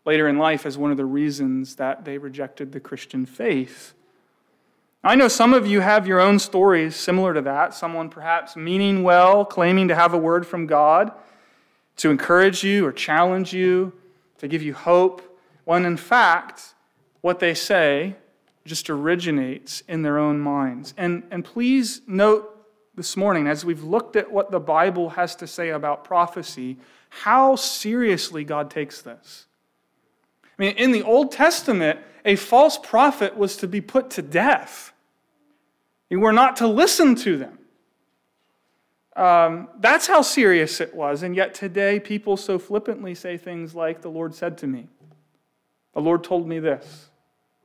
later 0.05 0.27
in 0.27 0.37
life 0.37 0.65
as 0.65 0.77
one 0.77 0.91
of 0.91 0.97
the 0.97 1.05
reasons 1.05 1.75
that 1.75 2.03
they 2.03 2.17
rejected 2.17 2.71
the 2.71 2.79
Christian 2.79 3.25
faith. 3.25 3.93
I 5.03 5.15
know 5.15 5.27
some 5.27 5.53
of 5.53 5.65
you 5.65 5.79
have 5.79 6.05
your 6.05 6.19
own 6.19 6.39
stories 6.39 6.95
similar 6.95 7.33
to 7.33 7.41
that. 7.41 7.73
Someone 7.73 8.09
perhaps 8.09 8.55
meaning 8.55 9.01
well, 9.01 9.45
claiming 9.45 9.87
to 9.87 9.95
have 9.95 10.13
a 10.13 10.17
word 10.17 10.45
from 10.45 10.67
God 10.67 11.11
to 11.97 12.09
encourage 12.09 12.63
you 12.63 12.85
or 12.85 12.91
challenge 12.91 13.53
you, 13.53 13.93
to 14.39 14.47
give 14.47 14.61
you 14.61 14.73
hope, 14.73 15.21
when 15.65 15.85
in 15.85 15.97
fact, 15.97 16.73
what 17.21 17.39
they 17.39 17.53
say 17.53 18.15
just 18.65 18.89
originates 18.89 19.81
in 19.87 20.01
their 20.01 20.17
own 20.17 20.39
minds. 20.39 20.93
And, 20.97 21.23
and 21.31 21.43
please 21.43 22.01
note 22.07 22.47
this 22.95 23.15
morning, 23.15 23.47
as 23.47 23.63
we've 23.65 23.83
looked 23.83 24.15
at 24.15 24.31
what 24.31 24.51
the 24.51 24.59
Bible 24.59 25.11
has 25.11 25.35
to 25.37 25.47
say 25.47 25.69
about 25.69 26.03
prophecy, 26.03 26.77
how 27.09 27.55
seriously 27.55 28.43
God 28.43 28.69
takes 28.69 29.01
this. 29.01 29.45
I 30.43 30.61
mean, 30.61 30.75
in 30.75 30.91
the 30.91 31.03
Old 31.03 31.31
Testament, 31.31 31.99
a 32.25 32.35
false 32.35 32.77
prophet 32.77 33.35
was 33.35 33.57
to 33.57 33.67
be 33.67 33.81
put 33.81 34.11
to 34.11 34.21
death. 34.21 34.93
You 36.09 36.19
were 36.19 36.33
not 36.33 36.57
to 36.57 36.67
listen 36.67 37.15
to 37.15 37.37
them. 37.37 37.57
Um, 39.15 39.67
that's 39.79 40.07
how 40.07 40.21
serious 40.21 40.79
it 40.79 40.95
was. 40.95 41.23
And 41.23 41.35
yet 41.35 41.53
today, 41.53 41.99
people 41.99 42.37
so 42.37 42.57
flippantly 42.57 43.13
say 43.13 43.37
things 43.37 43.75
like, 43.75 44.01
The 44.01 44.09
Lord 44.09 44.33
said 44.33 44.57
to 44.59 44.67
me, 44.67 44.87
The 45.93 46.01
Lord 46.01 46.23
told 46.23 46.47
me 46.47 46.59
this, 46.59 47.09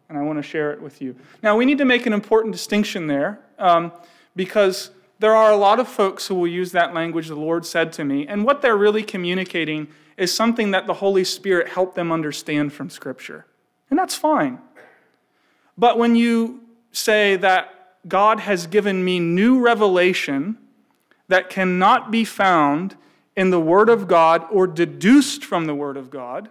and 0.09 0.19
I 0.19 0.23
want 0.23 0.39
to 0.39 0.43
share 0.43 0.73
it 0.73 0.81
with 0.81 1.01
you. 1.01 1.15
Now, 1.43 1.57
we 1.57 1.65
need 1.65 1.79
to 1.79 1.85
make 1.85 2.07
an 2.07 2.13
important 2.13 2.53
distinction 2.53 3.07
there 3.07 3.41
um, 3.59 3.93
because 4.35 4.91
there 5.19 5.35
are 5.35 5.53
a 5.53 5.57
lot 5.57 5.81
of 5.81 5.89
folks 5.89 6.27
who 6.27 6.35
will 6.35 6.49
use 6.49 6.73
that 6.73 6.93
language, 6.93 7.29
the 7.29 7.37
Lord 7.37 7.65
said 7.65 7.93
to 7.95 8.05
me, 8.05 8.27
and 8.27 8.45
what 8.45 8.61
they're 8.61 8.77
really 8.77 9.03
communicating 9.03 9.89
is 10.17 10.35
something 10.35 10.73
that 10.73 10.87
the 10.87 10.95
Holy 10.95 11.25
Spirit 11.25 11.69
helped 11.69 11.95
them 11.95 12.11
understand 12.11 12.73
from 12.73 12.91
Scripture. 12.91 13.47
And 13.89 13.99
that's 13.99 14.15
fine. 14.15 14.59
But 15.79 15.99
when 15.99 16.17
you 16.17 16.63
say 16.93 17.37
that 17.37 17.73
God 18.09 18.41
has 18.41 18.67
given 18.67 19.05
me 19.05 19.21
new 19.21 19.61
revelation 19.61 20.59
that 21.29 21.51
cannot 21.51 22.11
be 22.11 22.25
found 22.25 22.97
in 23.37 23.51
the 23.51 23.61
Word 23.61 23.89
of 23.89 24.09
God 24.09 24.47
or 24.51 24.67
deduced 24.67 25.45
from 25.45 25.67
the 25.67 25.75
Word 25.75 25.97
of 25.97 26.11
God, 26.11 26.51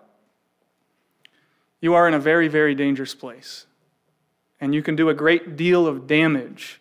you 1.82 1.94
are 1.94 2.08
in 2.08 2.14
a 2.14 2.20
very, 2.20 2.48
very 2.48 2.76
dangerous 2.76 3.16
place. 3.16 3.66
And 4.62 4.74
you 4.74 4.82
can 4.82 4.96
do 4.96 5.10
a 5.10 5.14
great 5.14 5.56
deal 5.56 5.88
of 5.88 6.08
damage 6.08 6.80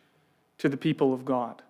to 0.59 0.69
the 0.69 0.77
people 0.77 1.13
of 1.13 1.25
God. 1.25 1.63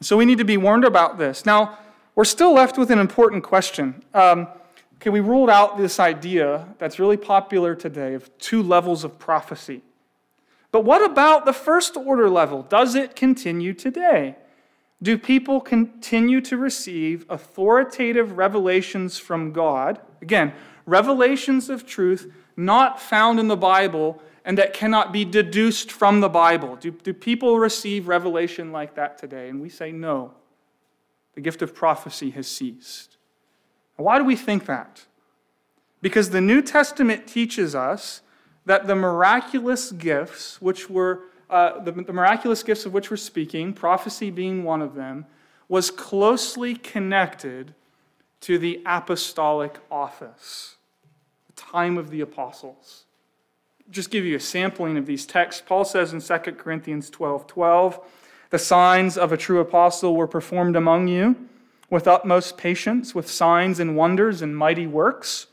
So 0.00 0.16
we 0.16 0.24
need 0.24 0.38
to 0.38 0.44
be 0.44 0.56
warned 0.56 0.84
about 0.84 1.18
this. 1.18 1.44
Now, 1.44 1.78
we're 2.14 2.24
still 2.24 2.54
left 2.54 2.78
with 2.78 2.90
an 2.90 2.98
important 2.98 3.44
question. 3.44 4.02
Um, 4.14 4.48
okay, 4.96 5.10
we 5.10 5.20
ruled 5.20 5.50
out 5.50 5.76
this 5.78 6.00
idea 6.00 6.66
that's 6.78 6.98
really 6.98 7.16
popular 7.16 7.74
today 7.74 8.14
of 8.14 8.36
two 8.38 8.62
levels 8.62 9.04
of 9.04 9.18
prophecy. 9.18 9.82
But 10.70 10.84
what 10.84 11.04
about 11.04 11.44
the 11.44 11.52
first 11.52 11.96
order 11.96 12.28
level? 12.28 12.62
Does 12.62 12.94
it 12.94 13.16
continue 13.16 13.72
today? 13.72 14.36
Do 15.02 15.16
people 15.16 15.60
continue 15.60 16.40
to 16.42 16.56
receive 16.56 17.24
authoritative 17.28 18.36
revelations 18.36 19.18
from 19.18 19.52
God? 19.52 20.00
Again, 20.20 20.52
revelations 20.86 21.68
of 21.68 21.86
truth 21.86 22.32
not 22.56 23.00
found 23.00 23.38
in 23.38 23.48
the 23.48 23.56
Bible 23.56 24.20
and 24.44 24.58
that 24.58 24.72
cannot 24.72 25.12
be 25.12 25.24
deduced 25.24 25.92
from 25.92 26.20
the 26.20 26.28
Bible. 26.28 26.76
Do, 26.76 26.90
do 26.90 27.12
people 27.12 27.58
receive 27.58 28.08
revelation 28.08 28.72
like 28.72 28.94
that 28.94 29.18
today? 29.18 29.48
And 29.48 29.60
we 29.60 29.68
say 29.68 29.92
no. 29.92 30.32
The 31.34 31.42
gift 31.42 31.62
of 31.62 31.74
prophecy 31.74 32.30
has 32.30 32.48
ceased. 32.48 33.18
Why 33.96 34.18
do 34.18 34.24
we 34.24 34.36
think 34.36 34.66
that? 34.66 35.04
Because 36.00 36.30
the 36.30 36.40
New 36.40 36.62
Testament 36.62 37.26
teaches 37.26 37.74
us 37.74 38.22
that 38.64 38.86
the 38.86 38.96
miraculous 38.96 39.92
gifts, 39.92 40.60
which 40.62 40.88
were 40.88 41.22
uh, 41.50 41.80
the, 41.80 41.92
the 41.92 42.12
miraculous 42.12 42.62
gifts 42.62 42.84
of 42.86 42.92
which 42.92 43.10
we're 43.10 43.16
speaking, 43.16 43.72
prophecy 43.72 44.30
being 44.30 44.64
one 44.64 44.82
of 44.82 44.94
them, 44.94 45.26
was 45.68 45.90
closely 45.90 46.74
connected 46.74 47.74
to 48.40 48.58
the 48.58 48.82
apostolic 48.86 49.78
office, 49.90 50.76
the 51.46 51.52
time 51.60 51.98
of 51.98 52.10
the 52.10 52.20
apostles. 52.20 53.04
Just 53.90 54.10
give 54.10 54.24
you 54.24 54.36
a 54.36 54.40
sampling 54.40 54.96
of 54.96 55.06
these 55.06 55.26
texts. 55.26 55.62
Paul 55.64 55.84
says 55.84 56.12
in 56.12 56.20
2 56.20 56.52
Corinthians 56.52 57.10
12 57.10 57.46
12, 57.46 58.00
the 58.50 58.58
signs 58.58 59.18
of 59.18 59.32
a 59.32 59.36
true 59.36 59.60
apostle 59.60 60.16
were 60.16 60.26
performed 60.26 60.76
among 60.76 61.08
you 61.08 61.36
with 61.90 62.06
utmost 62.06 62.56
patience, 62.56 63.14
with 63.14 63.30
signs 63.30 63.80
and 63.80 63.96
wonders 63.96 64.42
and 64.42 64.56
mighty 64.56 64.86
works. 64.86 65.46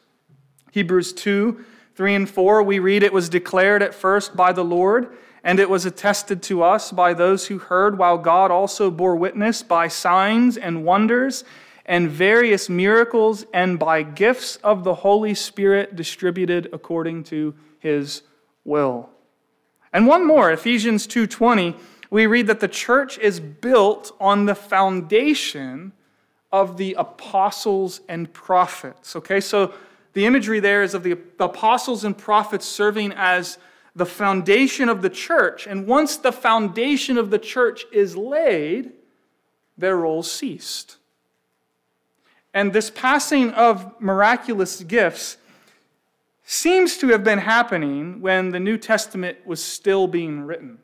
Hebrews 0.72 1.14
2 1.14 1.64
3 1.96 2.16
and 2.16 2.30
4, 2.30 2.62
we 2.62 2.78
read, 2.78 3.04
It 3.04 3.14
was 3.14 3.30
declared 3.30 3.82
at 3.82 3.94
first 3.94 4.36
by 4.36 4.52
the 4.52 4.66
Lord 4.66 5.16
and 5.46 5.60
it 5.60 5.70
was 5.70 5.86
attested 5.86 6.42
to 6.42 6.64
us 6.64 6.92
by 6.92 7.14
those 7.14 7.46
who 7.48 7.60
heard, 7.60 8.00
while 8.00 8.18
God 8.18 8.50
also 8.50 8.90
bore 8.90 9.16
witness 9.16 9.62
by 9.62 9.88
signs 9.88 10.58
and 10.58 10.84
wonders 10.84 11.44
and 11.86 12.10
various 12.10 12.68
miracles 12.68 13.46
and 13.54 13.78
by 13.78 14.02
gifts 14.02 14.56
of 14.64 14.84
the 14.84 14.96
Holy 14.96 15.36
Spirit 15.36 15.96
distributed 15.96 16.68
according 16.74 17.24
to 17.26 17.54
his 17.78 18.24
will. 18.64 19.12
And 19.94 20.08
one 20.08 20.26
more, 20.26 20.52
Ephesians 20.52 21.06
2:20, 21.06 21.76
we 22.10 22.26
read 22.26 22.48
that 22.48 22.60
the 22.60 22.68
church 22.68 23.20
is 23.20 23.40
built 23.40 24.12
on 24.20 24.48
the 24.48 24.56
foundation 24.56 25.94
of 26.52 26.78
the 26.78 26.96
apostles 26.98 28.02
and 28.10 28.34
prophets. 28.34 29.16
Okay? 29.16 29.40
So 29.40 29.74
the 30.14 30.26
imagery 30.26 30.60
there 30.60 30.82
is 30.82 30.96
of 30.96 31.04
the 31.04 31.18
apostles 31.40 32.04
and 32.04 32.18
prophets 32.18 32.66
serving 32.66 33.14
as 33.16 33.60
the 33.96 34.06
foundation 34.06 34.90
of 34.90 35.02
the 35.02 35.10
church. 35.10 35.68
And 35.68 35.88
once 35.88 36.18
the 36.18 36.32
foundation 36.32 37.18
of 37.18 37.30
the 37.30 37.40
church 37.40 37.86
is 37.92 38.18
laid, 38.18 38.92
their 39.78 39.96
roles 39.96 40.30
ceased. 40.30 40.98
And 42.54 42.74
this 42.74 42.90
passing 42.90 43.52
of 43.52 44.00
miraculous 44.02 44.84
gifts 44.84 45.38
seems 46.44 46.98
to 46.98 47.08
have 47.08 47.24
been 47.24 47.40
happening 47.40 48.22
when 48.22 48.52
the 48.52 48.60
New 48.60 48.78
Testament 48.78 49.38
was 49.46 49.64
still 49.64 50.08
being 50.08 50.42
written. 50.42 50.80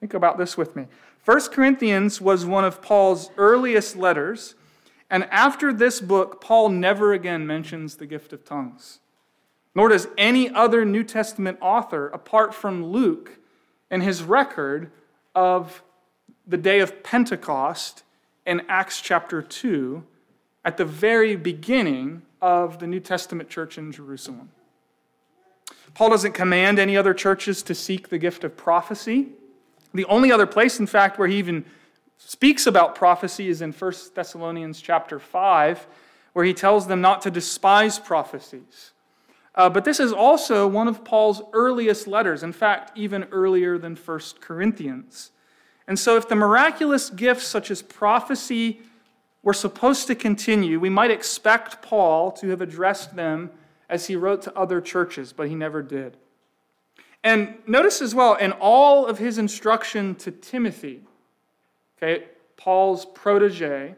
Think 0.00 0.14
about 0.14 0.38
this 0.38 0.56
with 0.56 0.74
me. 0.74 0.86
1 1.24 1.40
Corinthians 1.50 2.20
was 2.20 2.44
one 2.44 2.64
of 2.64 2.82
Paul's 2.82 3.30
earliest 3.36 3.96
letters, 3.96 4.54
and 5.10 5.24
after 5.24 5.72
this 5.72 6.00
book, 6.00 6.40
Paul 6.40 6.68
never 6.70 7.12
again 7.12 7.46
mentions 7.46 7.96
the 7.96 8.06
gift 8.06 8.32
of 8.32 8.44
tongues 8.44 9.00
nor 9.74 9.88
does 9.88 10.08
any 10.16 10.48
other 10.50 10.84
New 10.84 11.02
Testament 11.02 11.58
author, 11.60 12.08
apart 12.08 12.54
from 12.54 12.86
Luke, 12.86 13.38
and 13.90 14.02
his 14.02 14.22
record 14.22 14.90
of 15.34 15.82
the 16.46 16.56
day 16.56 16.80
of 16.80 17.02
Pentecost 17.02 18.02
in 18.46 18.62
Acts 18.68 19.00
chapter 19.00 19.42
2, 19.42 20.04
at 20.64 20.76
the 20.76 20.84
very 20.84 21.36
beginning 21.36 22.22
of 22.40 22.78
the 22.78 22.86
New 22.86 23.00
Testament 23.00 23.48
church 23.48 23.78
in 23.78 23.90
Jerusalem. 23.90 24.50
Paul 25.94 26.10
doesn't 26.10 26.32
command 26.32 26.78
any 26.78 26.96
other 26.96 27.14
churches 27.14 27.62
to 27.62 27.74
seek 27.74 28.08
the 28.08 28.18
gift 28.18 28.44
of 28.44 28.56
prophecy. 28.56 29.28
The 29.92 30.04
only 30.06 30.32
other 30.32 30.46
place, 30.46 30.80
in 30.80 30.86
fact, 30.86 31.18
where 31.18 31.28
he 31.28 31.36
even 31.36 31.64
speaks 32.18 32.66
about 32.66 32.94
prophecy 32.94 33.48
is 33.48 33.62
in 33.62 33.72
1 33.72 33.92
Thessalonians 34.14 34.80
chapter 34.80 35.18
5, 35.18 35.86
where 36.32 36.44
he 36.44 36.52
tells 36.52 36.86
them 36.86 37.00
not 37.00 37.22
to 37.22 37.30
despise 37.30 37.98
prophecies. 37.98 38.92
Uh, 39.54 39.70
but 39.70 39.84
this 39.84 40.00
is 40.00 40.12
also 40.12 40.66
one 40.66 40.88
of 40.88 41.04
Paul's 41.04 41.42
earliest 41.52 42.06
letters, 42.06 42.42
in 42.42 42.52
fact, 42.52 42.96
even 42.96 43.24
earlier 43.30 43.78
than 43.78 43.94
1 43.94 44.20
Corinthians. 44.40 45.30
And 45.86 45.98
so, 45.98 46.16
if 46.16 46.28
the 46.28 46.34
miraculous 46.34 47.10
gifts 47.10 47.46
such 47.46 47.70
as 47.70 47.82
prophecy 47.82 48.80
were 49.42 49.52
supposed 49.52 50.06
to 50.06 50.14
continue, 50.14 50.80
we 50.80 50.88
might 50.88 51.10
expect 51.10 51.82
Paul 51.82 52.32
to 52.32 52.48
have 52.48 52.62
addressed 52.62 53.14
them 53.14 53.50
as 53.88 54.06
he 54.06 54.16
wrote 54.16 54.42
to 54.42 54.58
other 54.58 54.80
churches, 54.80 55.32
but 55.32 55.48
he 55.48 55.54
never 55.54 55.82
did. 55.82 56.16
And 57.22 57.54
notice 57.66 58.02
as 58.02 58.14
well, 58.14 58.34
in 58.34 58.52
all 58.52 59.06
of 59.06 59.18
his 59.18 59.38
instruction 59.38 60.14
to 60.16 60.30
Timothy, 60.30 61.02
okay, 61.96 62.24
Paul's 62.56 63.04
protege, 63.04 63.94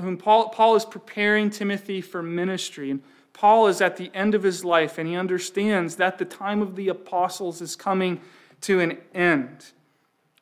whom 0.00 0.16
Paul, 0.16 0.48
Paul 0.48 0.76
is 0.76 0.84
preparing 0.84 1.50
Timothy 1.50 2.00
for 2.00 2.22
ministry. 2.22 2.90
And 2.90 3.02
Paul 3.38 3.68
is 3.68 3.80
at 3.80 3.96
the 3.96 4.10
end 4.14 4.34
of 4.34 4.42
his 4.42 4.64
life 4.64 4.98
and 4.98 5.08
he 5.08 5.14
understands 5.14 5.94
that 5.94 6.18
the 6.18 6.24
time 6.24 6.60
of 6.60 6.74
the 6.74 6.88
apostles 6.88 7.60
is 7.60 7.76
coming 7.76 8.20
to 8.62 8.80
an 8.80 8.98
end. 9.14 9.66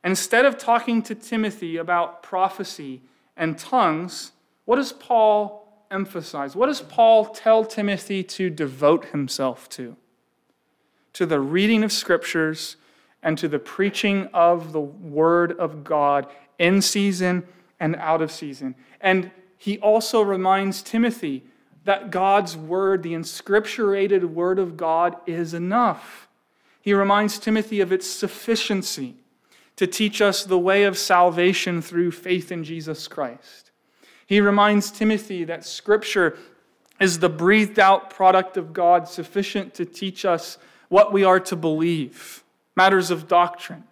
Instead 0.03 0.47
of 0.47 0.57
talking 0.57 1.03
to 1.03 1.15
Timothy 1.15 1.77
about 1.77 2.23
prophecy 2.23 3.03
and 3.37 3.59
tongues, 3.59 4.33
what 4.65 4.77
does 4.77 4.95
Paul 4.95 5.87
emphasize? 5.91 6.57
What 6.57 6.69
does 6.69 6.81
Paul 6.81 7.27
tell 7.27 7.67
Timothy 7.67 8.23
to 8.23 8.49
devote 8.49 9.05
himself 9.07 9.69
to? 9.71 9.95
To 11.13 11.27
the 11.27 11.39
reading 11.39 11.85
of 11.85 11.93
scriptures 11.93 12.77
and 13.23 13.37
to 13.37 13.47
the 13.47 13.59
preaching 13.59 14.31
of 14.33 14.73
the 14.73 14.81
word 14.81 15.53
of 15.53 15.85
God 15.85 16.29
in 16.59 16.81
season 16.81 17.47
and 17.79 17.95
out 17.97 18.23
of 18.23 18.33
season. 18.33 18.75
And 19.03 19.33
he 19.59 19.79
also 19.81 20.23
reminds 20.23 20.81
Timothy 20.81 21.45
that 21.87 22.11
God's 22.11 22.57
word, 22.57 23.03
the 23.03 23.15
inscripturated 23.15 24.25
word 24.25 24.59
of 24.59 24.77
God, 24.77 25.17
is 25.25 25.55
enough. 25.55 26.29
He 26.83 26.93
reminds 26.93 27.39
Timothy 27.39 27.81
of 27.81 27.93
its 27.93 28.09
sufficiency 28.09 29.15
to 29.77 29.87
teach 29.87 30.21
us 30.21 30.45
the 30.45 30.59
way 30.59 30.83
of 30.83 30.99
salvation 30.99 31.81
through 31.81 32.11
faith 32.11 32.51
in 32.51 32.65
Jesus 32.65 33.07
Christ. 33.07 33.71
He 34.27 34.41
reminds 34.41 34.91
Timothy 34.91 35.45
that 35.45 35.65
Scripture 35.65 36.37
is 36.99 37.21
the 37.21 37.29
breathed 37.29 37.79
out 37.79 38.11
product 38.11 38.57
of 38.57 38.73
God, 38.73 39.07
sufficient 39.07 39.73
to 39.75 39.85
teach 39.85 40.25
us 40.25 40.59
what 40.89 41.13
we 41.13 41.23
are 41.23 41.41
to 41.41 41.55
believe, 41.55 42.43
matters 42.75 43.13
of 43.13 43.29
doctrine. 43.29 43.85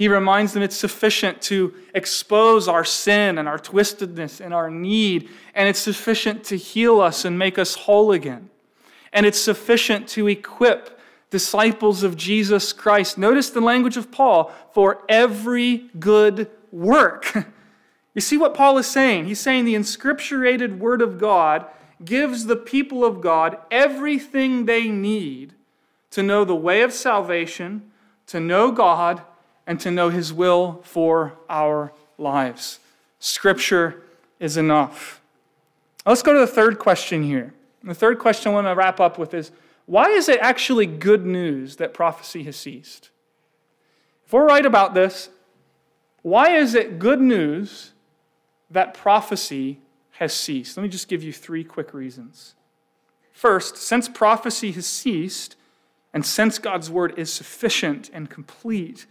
He 0.00 0.08
reminds 0.08 0.54
them 0.54 0.62
it's 0.62 0.78
sufficient 0.78 1.42
to 1.42 1.74
expose 1.94 2.68
our 2.68 2.86
sin 2.86 3.36
and 3.36 3.46
our 3.46 3.58
twistedness 3.58 4.40
and 4.40 4.54
our 4.54 4.70
need, 4.70 5.28
and 5.54 5.68
it's 5.68 5.78
sufficient 5.78 6.42
to 6.44 6.56
heal 6.56 7.02
us 7.02 7.26
and 7.26 7.38
make 7.38 7.58
us 7.58 7.74
whole 7.74 8.10
again. 8.10 8.48
And 9.12 9.26
it's 9.26 9.38
sufficient 9.38 10.08
to 10.08 10.26
equip 10.26 10.98
disciples 11.28 12.02
of 12.02 12.16
Jesus 12.16 12.72
Christ. 12.72 13.18
Notice 13.18 13.50
the 13.50 13.60
language 13.60 13.98
of 13.98 14.10
Paul 14.10 14.50
for 14.72 15.04
every 15.06 15.90
good 15.98 16.50
work. 16.72 17.36
You 18.12 18.20
see 18.20 18.36
what 18.36 18.54
Paul 18.54 18.76
is 18.78 18.88
saying? 18.88 19.26
He's 19.26 19.38
saying 19.38 19.66
the 19.66 19.76
inscripturated 19.76 20.78
Word 20.78 21.00
of 21.00 21.16
God 21.16 21.64
gives 22.04 22.46
the 22.46 22.56
people 22.56 23.04
of 23.04 23.20
God 23.20 23.56
everything 23.70 24.66
they 24.66 24.88
need 24.88 25.54
to 26.10 26.20
know 26.20 26.44
the 26.44 26.56
way 26.56 26.82
of 26.82 26.92
salvation, 26.92 27.92
to 28.26 28.40
know 28.40 28.72
God, 28.72 29.22
and 29.66 29.78
to 29.80 29.90
know 29.90 30.08
His 30.08 30.32
will 30.32 30.80
for 30.84 31.34
our 31.48 31.92
lives. 32.18 32.80
Scripture 33.18 34.02
is 34.38 34.56
enough. 34.56 35.20
Let's 36.06 36.22
go 36.22 36.32
to 36.32 36.40
the 36.40 36.46
third 36.46 36.78
question 36.78 37.22
here. 37.22 37.52
The 37.82 37.94
third 37.94 38.18
question 38.18 38.52
I 38.52 38.54
want 38.54 38.66
to 38.66 38.74
wrap 38.74 39.00
up 39.00 39.18
with 39.18 39.34
is 39.34 39.52
why 39.86 40.10
is 40.10 40.28
it 40.28 40.40
actually 40.40 40.86
good 40.86 41.26
news 41.26 41.76
that 41.76 41.94
prophecy 41.94 42.44
has 42.44 42.56
ceased? 42.56 43.10
If 44.26 44.32
we're 44.32 44.46
right 44.46 44.64
about 44.64 44.94
this, 44.94 45.30
why 46.22 46.50
is 46.50 46.74
it 46.74 46.98
good 46.98 47.20
news 47.20 47.92
that 48.70 48.94
prophecy 48.94 49.80
has 50.12 50.32
ceased? 50.32 50.76
Let 50.76 50.82
me 50.82 50.88
just 50.88 51.08
give 51.08 51.22
you 51.22 51.32
three 51.32 51.64
quick 51.64 51.92
reasons. 51.92 52.54
First, 53.32 53.76
since 53.76 54.08
prophecy 54.08 54.70
has 54.72 54.86
ceased, 54.86 55.56
and 56.12 56.24
since 56.24 56.58
God's 56.58 56.90
word 56.90 57.14
is 57.16 57.32
sufficient 57.32 58.10
and 58.12 58.28
complete, 58.28 59.06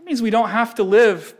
it 0.00 0.06
means 0.06 0.22
we 0.22 0.30
don't 0.30 0.48
have 0.48 0.74
to 0.76 0.82
live 0.82 1.34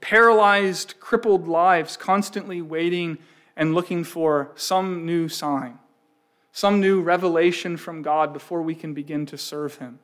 paralyzed, 0.00 0.94
crippled 1.00 1.48
lives, 1.48 1.96
constantly 1.96 2.62
waiting 2.62 3.18
and 3.56 3.74
looking 3.74 4.04
for 4.04 4.52
some 4.54 5.04
new 5.04 5.28
sign, 5.28 5.78
some 6.52 6.80
new 6.80 7.00
revelation 7.00 7.76
from 7.76 8.00
God 8.00 8.32
before 8.32 8.62
we 8.62 8.76
can 8.76 8.94
begin 8.94 9.26
to 9.26 9.36
serve 9.36 9.76
Him. 9.76 9.98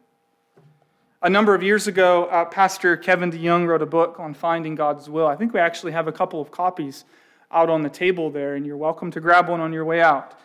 A 1.23 1.31
number 1.31 1.55
of 1.55 1.63
years 1.63 1.87
ago, 1.87 2.25
uh, 2.27 2.45
Pastor 2.47 2.97
Kevin 2.97 3.31
DeYoung 3.31 3.69
wrote 3.69 3.83
a 3.83 3.87
book 3.87 4.19
on 4.19 4.35
finding 4.35 4.75
God's 4.75 5.09
will. 5.09 5.29
I 5.29 5.37
think 5.37 5.53
we 5.53 5.61
actually 5.61 5.93
have 5.93 6.09
a 6.09 6.13
couple 6.13 6.41
of 6.41 6.51
copies 6.51 7.05
out 7.53 7.71
on 7.71 7.83
the 7.83 7.91
table 7.91 8.29
there, 8.29 8.57
and 8.57 8.67
you're 8.67 8.77
welcome 8.77 9.13
to 9.13 9.21
grab 9.21 9.49
one 9.49 9.61
on 9.61 9.73
your 9.73 9.85
way 9.85 10.01
out. 10.01 10.39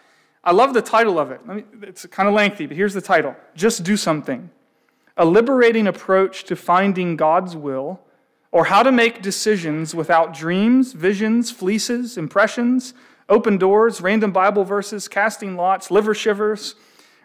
I 0.44 0.52
love 0.52 0.76
the 0.76 0.82
title 0.84 1.18
of 1.18 1.32
it. 1.32 1.46
Me, 1.48 1.64
it's 1.82 2.06
kind 2.06 2.30
of 2.30 2.36
lengthy, 2.36 2.68
but 2.68 2.78
here's 2.78 2.94
the 2.94 3.02
title 3.02 3.36
Just 3.56 3.84
Do 3.84 3.98
Something 3.98 4.52
A 5.16 5.26
Liberating 5.26 5.88
Approach 5.88 6.44
to 6.46 6.56
Finding 6.56 7.16
God's 7.16 7.56
Will, 7.56 8.00
or 8.52 8.66
How 8.66 8.84
to 8.84 8.92
Make 8.92 9.22
Decisions 9.22 9.94
Without 9.94 10.34
Dreams, 10.34 10.94
Visions, 10.94 11.52
Fleeces, 11.52 12.18
Impressions, 12.18 12.94
Open 13.30 13.58
Doors, 13.58 14.02
Random 14.02 14.32
Bible 14.32 14.64
Verses, 14.64 15.08
Casting 15.08 15.56
Lots, 15.56 15.92
Liver 15.92 16.14
Shivers, 16.14 16.76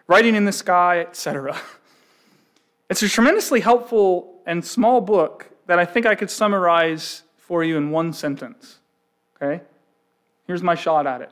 Writing 0.07 0.35
in 0.35 0.45
the 0.45 0.51
Sky, 0.51 1.01
etc. 1.01 1.59
It's 2.89 3.03
a 3.03 3.07
tremendously 3.07 3.59
helpful 3.59 4.41
and 4.47 4.65
small 4.65 4.99
book 4.99 5.51
that 5.67 5.77
I 5.77 5.85
think 5.85 6.07
I 6.07 6.15
could 6.15 6.31
summarize 6.31 7.21
for 7.37 7.63
you 7.63 7.77
in 7.77 7.91
one 7.91 8.13
sentence. 8.13 8.79
Okay? 9.35 9.63
Here's 10.47 10.63
my 10.63 10.73
shot 10.73 11.05
at 11.05 11.21
it. 11.21 11.31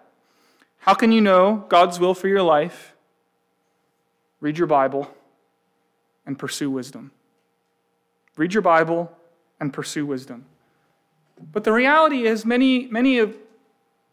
How 0.78 0.94
can 0.94 1.12
you 1.12 1.20
know 1.20 1.66
God's 1.68 2.00
will 2.00 2.14
for 2.14 2.28
your 2.28 2.44
life? 2.44 2.96
Read 4.40 4.60
your 4.60 4.68
Bible 4.68 5.12
and 6.28 6.38
pursue 6.38 6.70
wisdom. 6.70 7.10
Read 8.36 8.54
your 8.54 8.62
Bible 8.62 9.12
and 9.60 9.74
pursue 9.74 10.06
wisdom. 10.06 10.46
But 11.52 11.64
the 11.64 11.72
reality 11.72 12.28
is, 12.28 12.46
many, 12.46 12.88
many 12.88 13.18
of, 13.18 13.36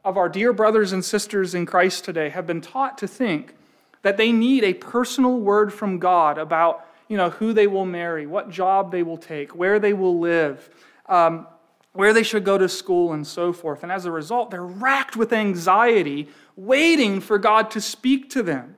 of 0.03 0.17
our 0.17 0.31
dear 0.31 0.55
brothers 0.55 0.93
and 0.93 1.05
sisters 1.05 1.55
in 1.55 1.67
Christ 1.67 2.05
today 2.05 2.31
have 2.31 2.47
been 2.47 2.62
taught 2.62 2.97
to 2.99 3.07
think 3.07 3.55
that 4.01 4.17
they 4.17 4.33
need 4.33 4.65
a 4.65 4.75
personal 4.75 5.39
word 5.39 5.73
from 5.73 5.99
God 5.99 6.39
about 6.39 6.87
you 7.09 7.17
know, 7.17 7.31
who 7.31 7.53
they 7.53 7.67
will 7.67 7.85
marry, 7.85 8.27
what 8.27 8.51
job 8.51 8.91
they 8.91 9.03
will 9.03 9.19
take, 9.19 9.55
where 9.55 9.79
they 9.79 9.93
will 9.93 10.19
live, 10.19 10.71
um, 11.07 11.47
where 11.93 12.12
they 12.12 12.23
should 12.23 12.45
go 12.45 12.57
to 12.57 12.69
school, 12.69 13.12
and 13.12 13.27
so 13.27 13.53
forth. 13.53 13.83
And 13.83 13.93
as 13.93 14.07
a 14.07 14.11
result, 14.11 14.51
they're 14.51 14.65
racked 14.65 15.17
with 15.17 15.33
anxiety, 15.33 16.29
waiting 16.57 17.21
for 17.21 17.39
God 17.39 17.71
to 17.73 17.81
speak 17.81 18.31
to 18.31 18.43
them. 18.43 18.77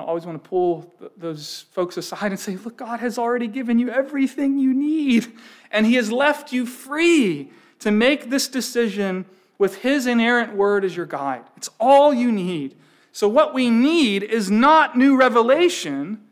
I 0.00 0.04
always 0.04 0.26
want 0.26 0.42
to 0.42 0.48
pull 0.48 0.92
those 1.16 1.66
folks 1.72 1.96
aside 1.96 2.32
and 2.32 2.40
say, 2.40 2.56
Look, 2.56 2.76
God 2.76 3.00
has 3.00 3.18
already 3.18 3.46
given 3.46 3.78
you 3.78 3.90
everything 3.90 4.58
you 4.58 4.72
need, 4.74 5.32
and 5.70 5.86
He 5.86 5.94
has 5.94 6.10
left 6.10 6.52
you 6.52 6.66
free 6.66 7.50
to 7.80 7.90
make 7.90 8.30
this 8.30 8.48
decision 8.48 9.26
with 9.58 9.76
His 9.76 10.06
inerrant 10.06 10.54
word 10.54 10.84
as 10.84 10.96
your 10.96 11.06
guide. 11.06 11.44
It's 11.56 11.70
all 11.78 12.12
you 12.12 12.32
need. 12.32 12.76
So, 13.12 13.28
what 13.28 13.54
we 13.54 13.70
need 13.70 14.22
is 14.22 14.50
not 14.50 14.96
new 14.96 15.16
revelation, 15.16 16.22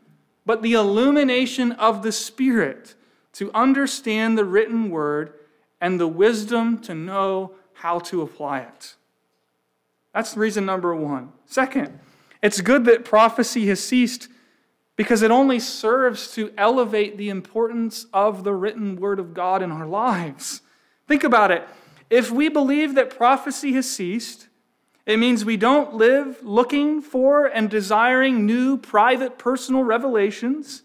but 0.45 0.61
the 0.61 0.73
illumination 0.73 1.71
of 1.73 2.03
the 2.03 2.11
Spirit 2.11 2.95
to 3.33 3.51
understand 3.53 4.37
the 4.37 4.45
written 4.45 4.89
word 4.89 5.33
and 5.79 5.99
the 5.99 6.07
wisdom 6.07 6.77
to 6.79 6.95
know 6.95 7.55
how 7.73 7.99
to 7.99 8.21
apply 8.21 8.59
it. 8.59 8.95
That's 10.13 10.37
reason 10.37 10.65
number 10.65 10.95
one. 10.95 11.31
Second, 11.45 11.99
it's 12.43 12.61
good 12.61 12.85
that 12.85 13.05
prophecy 13.05 13.65
has 13.67 13.79
ceased 13.79 14.27
because 14.97 15.23
it 15.23 15.31
only 15.31 15.59
serves 15.59 16.31
to 16.33 16.51
elevate 16.57 17.17
the 17.17 17.29
importance 17.29 18.05
of 18.13 18.43
the 18.43 18.53
written 18.53 18.97
word 18.97 19.19
of 19.19 19.33
God 19.33 19.63
in 19.63 19.71
our 19.71 19.87
lives. 19.87 20.61
Think 21.07 21.23
about 21.23 21.51
it. 21.51 21.67
If 22.09 22.29
we 22.29 22.49
believe 22.49 22.95
that 22.95 23.09
prophecy 23.09 23.73
has 23.73 23.89
ceased, 23.89 24.49
it 25.05 25.17
means 25.17 25.43
we 25.43 25.57
don't 25.57 25.95
live 25.95 26.43
looking 26.43 27.01
for 27.01 27.47
and 27.47 27.69
desiring 27.69 28.45
new 28.45 28.77
private 28.77 29.37
personal 29.37 29.83
revelations. 29.83 30.83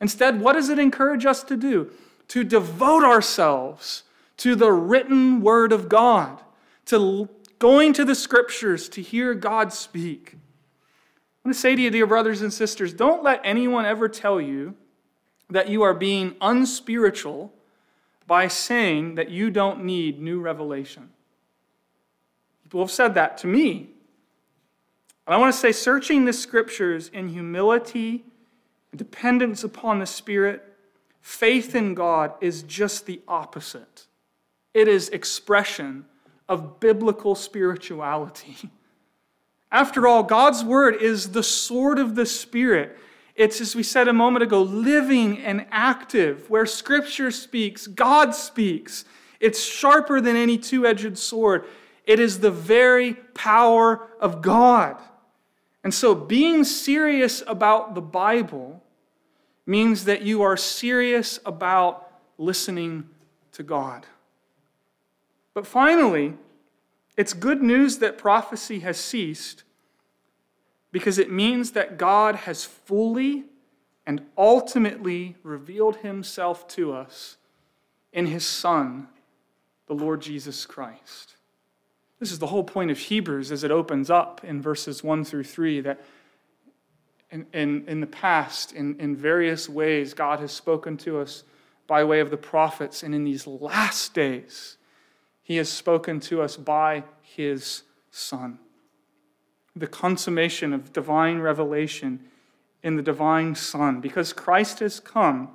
Instead, 0.00 0.40
what 0.40 0.54
does 0.54 0.68
it 0.68 0.78
encourage 0.78 1.26
us 1.26 1.42
to 1.42 1.56
do? 1.56 1.90
To 2.28 2.44
devote 2.44 3.04
ourselves 3.04 4.04
to 4.38 4.54
the 4.54 4.72
written 4.72 5.42
word 5.42 5.72
of 5.72 5.88
God, 5.88 6.40
to 6.86 7.28
going 7.58 7.92
to 7.94 8.04
the 8.04 8.14
scriptures 8.14 8.88
to 8.90 9.02
hear 9.02 9.34
God 9.34 9.72
speak. 9.72 10.36
I 11.42 11.48
want 11.48 11.54
to 11.54 11.60
say 11.60 11.74
to 11.74 11.80
you, 11.80 11.90
dear 11.90 12.06
brothers 12.06 12.42
and 12.42 12.52
sisters, 12.52 12.92
don't 12.92 13.22
let 13.22 13.40
anyone 13.44 13.86
ever 13.86 14.08
tell 14.08 14.40
you 14.40 14.74
that 15.48 15.68
you 15.68 15.82
are 15.82 15.94
being 15.94 16.36
unspiritual 16.40 17.52
by 18.26 18.46
saying 18.46 19.14
that 19.14 19.30
you 19.30 19.50
don't 19.50 19.84
need 19.84 20.20
new 20.20 20.40
revelation. 20.40 21.08
People 22.62 22.80
have 22.80 22.90
said 22.90 23.14
that 23.14 23.38
to 23.38 23.46
me. 23.46 23.90
And 25.26 25.34
I 25.34 25.38
want 25.38 25.52
to 25.52 25.58
say, 25.58 25.72
searching 25.72 26.24
the 26.24 26.32
scriptures 26.32 27.08
in 27.08 27.28
humility, 27.28 28.24
dependence 28.94 29.64
upon 29.64 29.98
the 29.98 30.06
Spirit, 30.06 30.62
faith 31.20 31.74
in 31.74 31.94
God 31.94 32.34
is 32.40 32.62
just 32.62 33.06
the 33.06 33.20
opposite. 33.26 34.06
It 34.74 34.88
is 34.88 35.08
expression 35.08 36.04
of 36.48 36.80
biblical 36.80 37.34
spirituality. 37.34 38.56
After 39.72 40.08
all, 40.08 40.22
God's 40.22 40.64
word 40.64 40.96
is 40.96 41.30
the 41.30 41.42
sword 41.42 41.98
of 41.98 42.14
the 42.14 42.26
Spirit. 42.26 42.98
It's, 43.36 43.60
as 43.60 43.76
we 43.76 43.82
said 43.82 44.08
a 44.08 44.12
moment 44.12 44.42
ago, 44.42 44.62
living 44.62 45.38
and 45.38 45.66
active. 45.70 46.50
Where 46.50 46.66
Scripture 46.66 47.30
speaks, 47.30 47.86
God 47.86 48.34
speaks. 48.34 49.04
It's 49.38 49.62
sharper 49.62 50.20
than 50.20 50.36
any 50.36 50.58
two 50.58 50.86
edged 50.86 51.16
sword. 51.16 51.64
It 52.04 52.18
is 52.18 52.40
the 52.40 52.50
very 52.50 53.14
power 53.14 54.08
of 54.20 54.42
God. 54.42 55.00
And 55.82 55.94
so, 55.94 56.14
being 56.14 56.64
serious 56.64 57.42
about 57.46 57.94
the 57.94 58.02
Bible 58.02 58.82
means 59.64 60.04
that 60.04 60.22
you 60.22 60.42
are 60.42 60.56
serious 60.56 61.38
about 61.46 62.10
listening 62.36 63.08
to 63.52 63.62
God. 63.62 64.06
But 65.54 65.66
finally, 65.66 66.34
it's 67.20 67.34
good 67.34 67.62
news 67.62 67.98
that 67.98 68.16
prophecy 68.16 68.78
has 68.78 68.98
ceased 68.98 69.62
because 70.90 71.18
it 71.18 71.30
means 71.30 71.72
that 71.72 71.98
God 71.98 72.34
has 72.34 72.64
fully 72.64 73.44
and 74.06 74.22
ultimately 74.38 75.36
revealed 75.42 75.96
himself 75.96 76.66
to 76.68 76.94
us 76.94 77.36
in 78.10 78.24
his 78.24 78.46
Son, 78.46 79.06
the 79.86 79.92
Lord 79.92 80.22
Jesus 80.22 80.64
Christ. 80.64 81.36
This 82.20 82.32
is 82.32 82.38
the 82.38 82.46
whole 82.46 82.64
point 82.64 82.90
of 82.90 82.96
Hebrews 82.96 83.52
as 83.52 83.64
it 83.64 83.70
opens 83.70 84.08
up 84.08 84.42
in 84.42 84.62
verses 84.62 85.04
1 85.04 85.26
through 85.26 85.44
3 85.44 85.82
that 85.82 86.00
in, 87.30 87.44
in, 87.52 87.84
in 87.86 88.00
the 88.00 88.06
past, 88.06 88.72
in, 88.72 88.98
in 88.98 89.14
various 89.14 89.68
ways, 89.68 90.14
God 90.14 90.40
has 90.40 90.52
spoken 90.52 90.96
to 90.96 91.18
us 91.18 91.44
by 91.86 92.02
way 92.02 92.20
of 92.20 92.30
the 92.30 92.38
prophets, 92.38 93.02
and 93.02 93.14
in 93.14 93.24
these 93.24 93.46
last 93.46 94.14
days, 94.14 94.78
He 95.50 95.56
has 95.56 95.68
spoken 95.68 96.20
to 96.20 96.42
us 96.42 96.56
by 96.56 97.02
His 97.22 97.82
Son. 98.12 98.60
The 99.74 99.88
consummation 99.88 100.72
of 100.72 100.92
divine 100.92 101.40
revelation 101.40 102.20
in 102.84 102.94
the 102.94 103.02
divine 103.02 103.56
Son. 103.56 104.00
Because 104.00 104.32
Christ 104.32 104.78
has 104.78 105.00
come, 105.00 105.48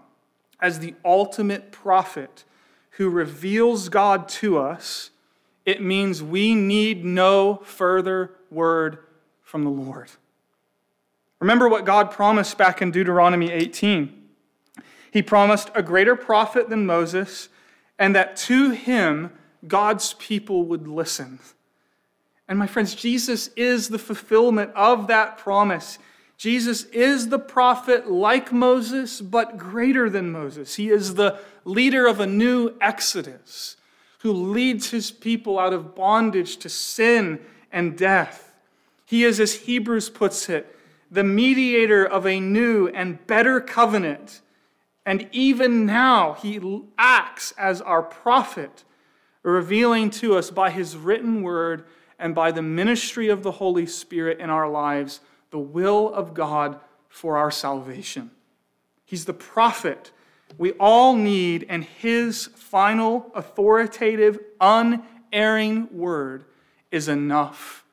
as 0.60 0.80
the 0.80 0.96
ultimate 1.06 1.72
prophet 1.72 2.44
who 2.98 3.10
reveals 3.10 3.88
God 3.88 4.28
to 4.28 4.58
us, 4.58 5.12
it 5.66 5.82
means 5.82 6.22
we 6.22 6.56
need 6.56 7.06
no 7.06 7.62
further 7.64 8.32
word 8.52 8.98
from 9.44 9.64
the 9.64 9.70
Lord. 9.70 10.10
Remember 11.40 11.70
what 11.70 11.86
God 11.86 12.12
promised 12.12 12.58
back 12.58 12.82
in 12.82 12.92
Deuteronomy 12.92 13.50
18. 13.50 14.24
He 15.10 15.22
promised 15.22 15.72
a 15.74 15.82
greater 15.82 16.18
prophet 16.18 16.68
than 16.68 16.86
Moses, 16.86 17.48
and 17.98 18.14
that 18.14 18.36
to 18.36 18.72
him 18.72 19.32
God's 19.68 20.14
people 20.14 20.64
would 20.66 20.88
listen. 20.88 21.40
And 22.48 22.60
my 22.60 22.68
friends, 22.68 22.94
Jesus 22.94 23.50
is 23.56 23.90
the 23.90 24.00
fulfillment 24.00 24.72
of 24.76 25.08
that 25.08 25.38
promise. 25.38 25.98
Jesus 26.38 26.84
is 26.86 27.30
the 27.30 27.40
prophet 27.40 28.12
like 28.12 28.52
Moses, 28.52 29.22
but 29.22 29.58
greater 29.58 30.10
than 30.10 30.32
Moses. 30.32 30.76
He 30.76 30.90
is 30.90 31.16
the 31.16 31.40
leader 31.64 32.06
of 32.06 32.20
a 32.20 32.28
new 32.28 32.74
exodus 32.82 33.78
who 34.20 34.32
leads 34.32 34.90
his 34.90 35.12
people 35.12 35.58
out 35.58 35.74
of 35.74 35.96
bondage 35.96 36.58
to 36.58 36.70
sin 36.70 37.40
and 37.72 37.98
death. 37.98 38.54
He 39.06 39.24
is, 39.24 39.40
as 39.40 39.54
Hebrews 39.54 40.10
puts 40.10 40.50
it, 40.50 40.76
the 41.12 41.24
mediator 41.24 42.06
of 42.06 42.26
a 42.26 42.40
new 42.40 42.88
and 42.88 43.26
better 43.28 43.62
covenant. 43.62 44.42
And 45.06 45.30
even 45.32 45.86
now, 45.86 46.34
he 46.34 46.60
acts 46.98 47.54
as 47.58 47.82
our 47.82 48.02
prophet, 48.02 48.84
revealing 49.52 50.10
to 50.10 50.36
us 50.36 50.50
by 50.50 50.70
his 50.70 50.98
written 50.98 51.42
word 51.42 51.86
and 52.18 52.34
by 52.34 52.52
the 52.52 52.62
ministry 52.62 53.30
of 53.30 53.44
the 53.44 53.52
Holy 53.52 53.86
Spirit 53.86 54.40
in 54.40 54.50
our 54.50 54.70
lives 54.70 55.20
the 55.52 55.60
will 55.60 56.14
of 56.14 56.34
God 56.34 56.80
for 57.08 57.38
our 57.38 57.52
salvation. 57.52 58.32
He's 59.06 59.26
the 59.26 59.34
prophet 59.34 60.12
we 60.58 60.72
all 60.74 61.16
need, 61.16 61.66
and 61.68 61.84
his 61.84 62.46
final, 62.46 63.32
authoritative, 63.36 64.40
unerring 64.62 65.90
word 65.92 66.46
is 66.92 67.08
enough. 67.08 67.84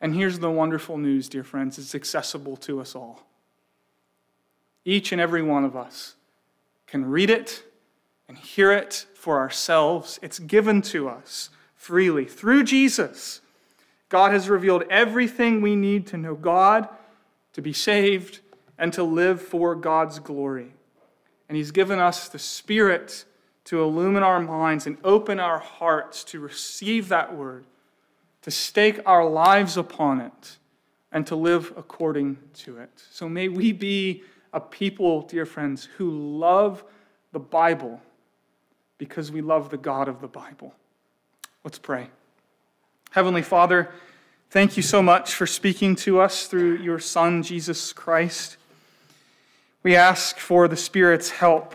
And 0.00 0.14
here's 0.14 0.40
the 0.40 0.50
wonderful 0.50 0.98
news, 0.98 1.28
dear 1.28 1.44
friends 1.44 1.78
it's 1.78 1.94
accessible 1.94 2.56
to 2.58 2.80
us 2.80 2.96
all. 2.96 3.26
Each 4.84 5.12
and 5.12 5.20
every 5.20 5.42
one 5.42 5.64
of 5.64 5.76
us 5.76 6.16
can 6.86 7.04
read 7.04 7.30
it 7.30 7.62
and 8.32 8.38
hear 8.38 8.72
it 8.72 9.04
for 9.12 9.38
ourselves. 9.38 10.18
It's 10.22 10.38
given 10.38 10.80
to 10.82 11.06
us 11.06 11.50
freely 11.74 12.24
through 12.24 12.64
Jesus. 12.64 13.42
God 14.08 14.32
has 14.32 14.48
revealed 14.48 14.84
everything 14.88 15.60
we 15.60 15.76
need 15.76 16.06
to 16.06 16.16
know 16.16 16.34
God, 16.34 16.88
to 17.52 17.60
be 17.60 17.74
saved, 17.74 18.40
and 18.78 18.90
to 18.94 19.02
live 19.02 19.42
for 19.42 19.74
God's 19.74 20.18
glory. 20.18 20.72
And 21.46 21.58
He's 21.58 21.72
given 21.72 21.98
us 21.98 22.30
the 22.30 22.38
Spirit 22.38 23.26
to 23.64 23.82
illumine 23.82 24.22
our 24.22 24.40
minds 24.40 24.86
and 24.86 24.96
open 25.04 25.38
our 25.38 25.58
hearts 25.58 26.24
to 26.24 26.40
receive 26.40 27.08
that 27.08 27.36
word, 27.36 27.66
to 28.40 28.50
stake 28.50 28.98
our 29.04 29.28
lives 29.28 29.76
upon 29.76 30.22
it, 30.22 30.56
and 31.12 31.26
to 31.26 31.36
live 31.36 31.74
according 31.76 32.38
to 32.54 32.78
it. 32.78 32.90
So 33.10 33.28
may 33.28 33.48
we 33.48 33.72
be 33.72 34.22
a 34.54 34.60
people, 34.60 35.20
dear 35.20 35.44
friends, 35.44 35.86
who 35.98 36.38
love 36.38 36.82
the 37.32 37.38
Bible 37.38 38.00
because 39.02 39.32
we 39.32 39.40
love 39.40 39.68
the 39.70 39.76
God 39.76 40.06
of 40.06 40.20
the 40.20 40.28
Bible. 40.28 40.72
Let's 41.64 41.80
pray. 41.80 42.06
Heavenly 43.10 43.42
Father, 43.42 43.90
thank 44.48 44.76
you 44.76 44.82
so 44.84 45.02
much 45.02 45.34
for 45.34 45.44
speaking 45.44 45.96
to 45.96 46.20
us 46.20 46.46
through 46.46 46.76
your 46.76 47.00
Son, 47.00 47.42
Jesus 47.42 47.92
Christ. 47.92 48.58
We 49.82 49.96
ask 49.96 50.38
for 50.38 50.68
the 50.68 50.76
Spirit's 50.76 51.30
help 51.30 51.74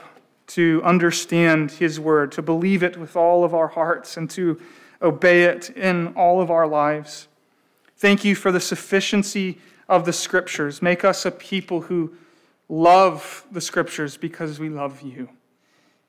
to 0.56 0.82
understand 0.86 1.72
His 1.72 2.00
word, 2.00 2.32
to 2.32 2.42
believe 2.42 2.82
it 2.82 2.96
with 2.96 3.18
all 3.18 3.44
of 3.44 3.54
our 3.54 3.68
hearts, 3.68 4.16
and 4.16 4.30
to 4.30 4.62
obey 5.02 5.44
it 5.44 5.70
in 5.72 6.14
all 6.16 6.40
of 6.40 6.50
our 6.50 6.66
lives. 6.66 7.28
Thank 7.98 8.24
you 8.24 8.36
for 8.36 8.54
the 8.54 8.62
sufficiency 8.62 9.60
of 9.90 10.06
the 10.06 10.14
Scriptures. 10.14 10.82
Make 10.82 11.04
us 11.04 11.26
a 11.26 11.32
people 11.32 11.82
who 11.82 12.14
love 12.70 13.46
the 13.52 13.60
Scriptures 13.60 14.16
because 14.16 14.62
we 14.62 14.70
love 14.70 15.02
you. 15.02 15.28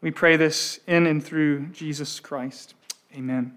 We 0.01 0.11
pray 0.13 0.37
this 0.37 0.79
in 0.87 1.07
and 1.07 1.25
through 1.25 1.67
Jesus 1.69 2.21
Christ. 2.21 2.75
Amen. 3.15 3.47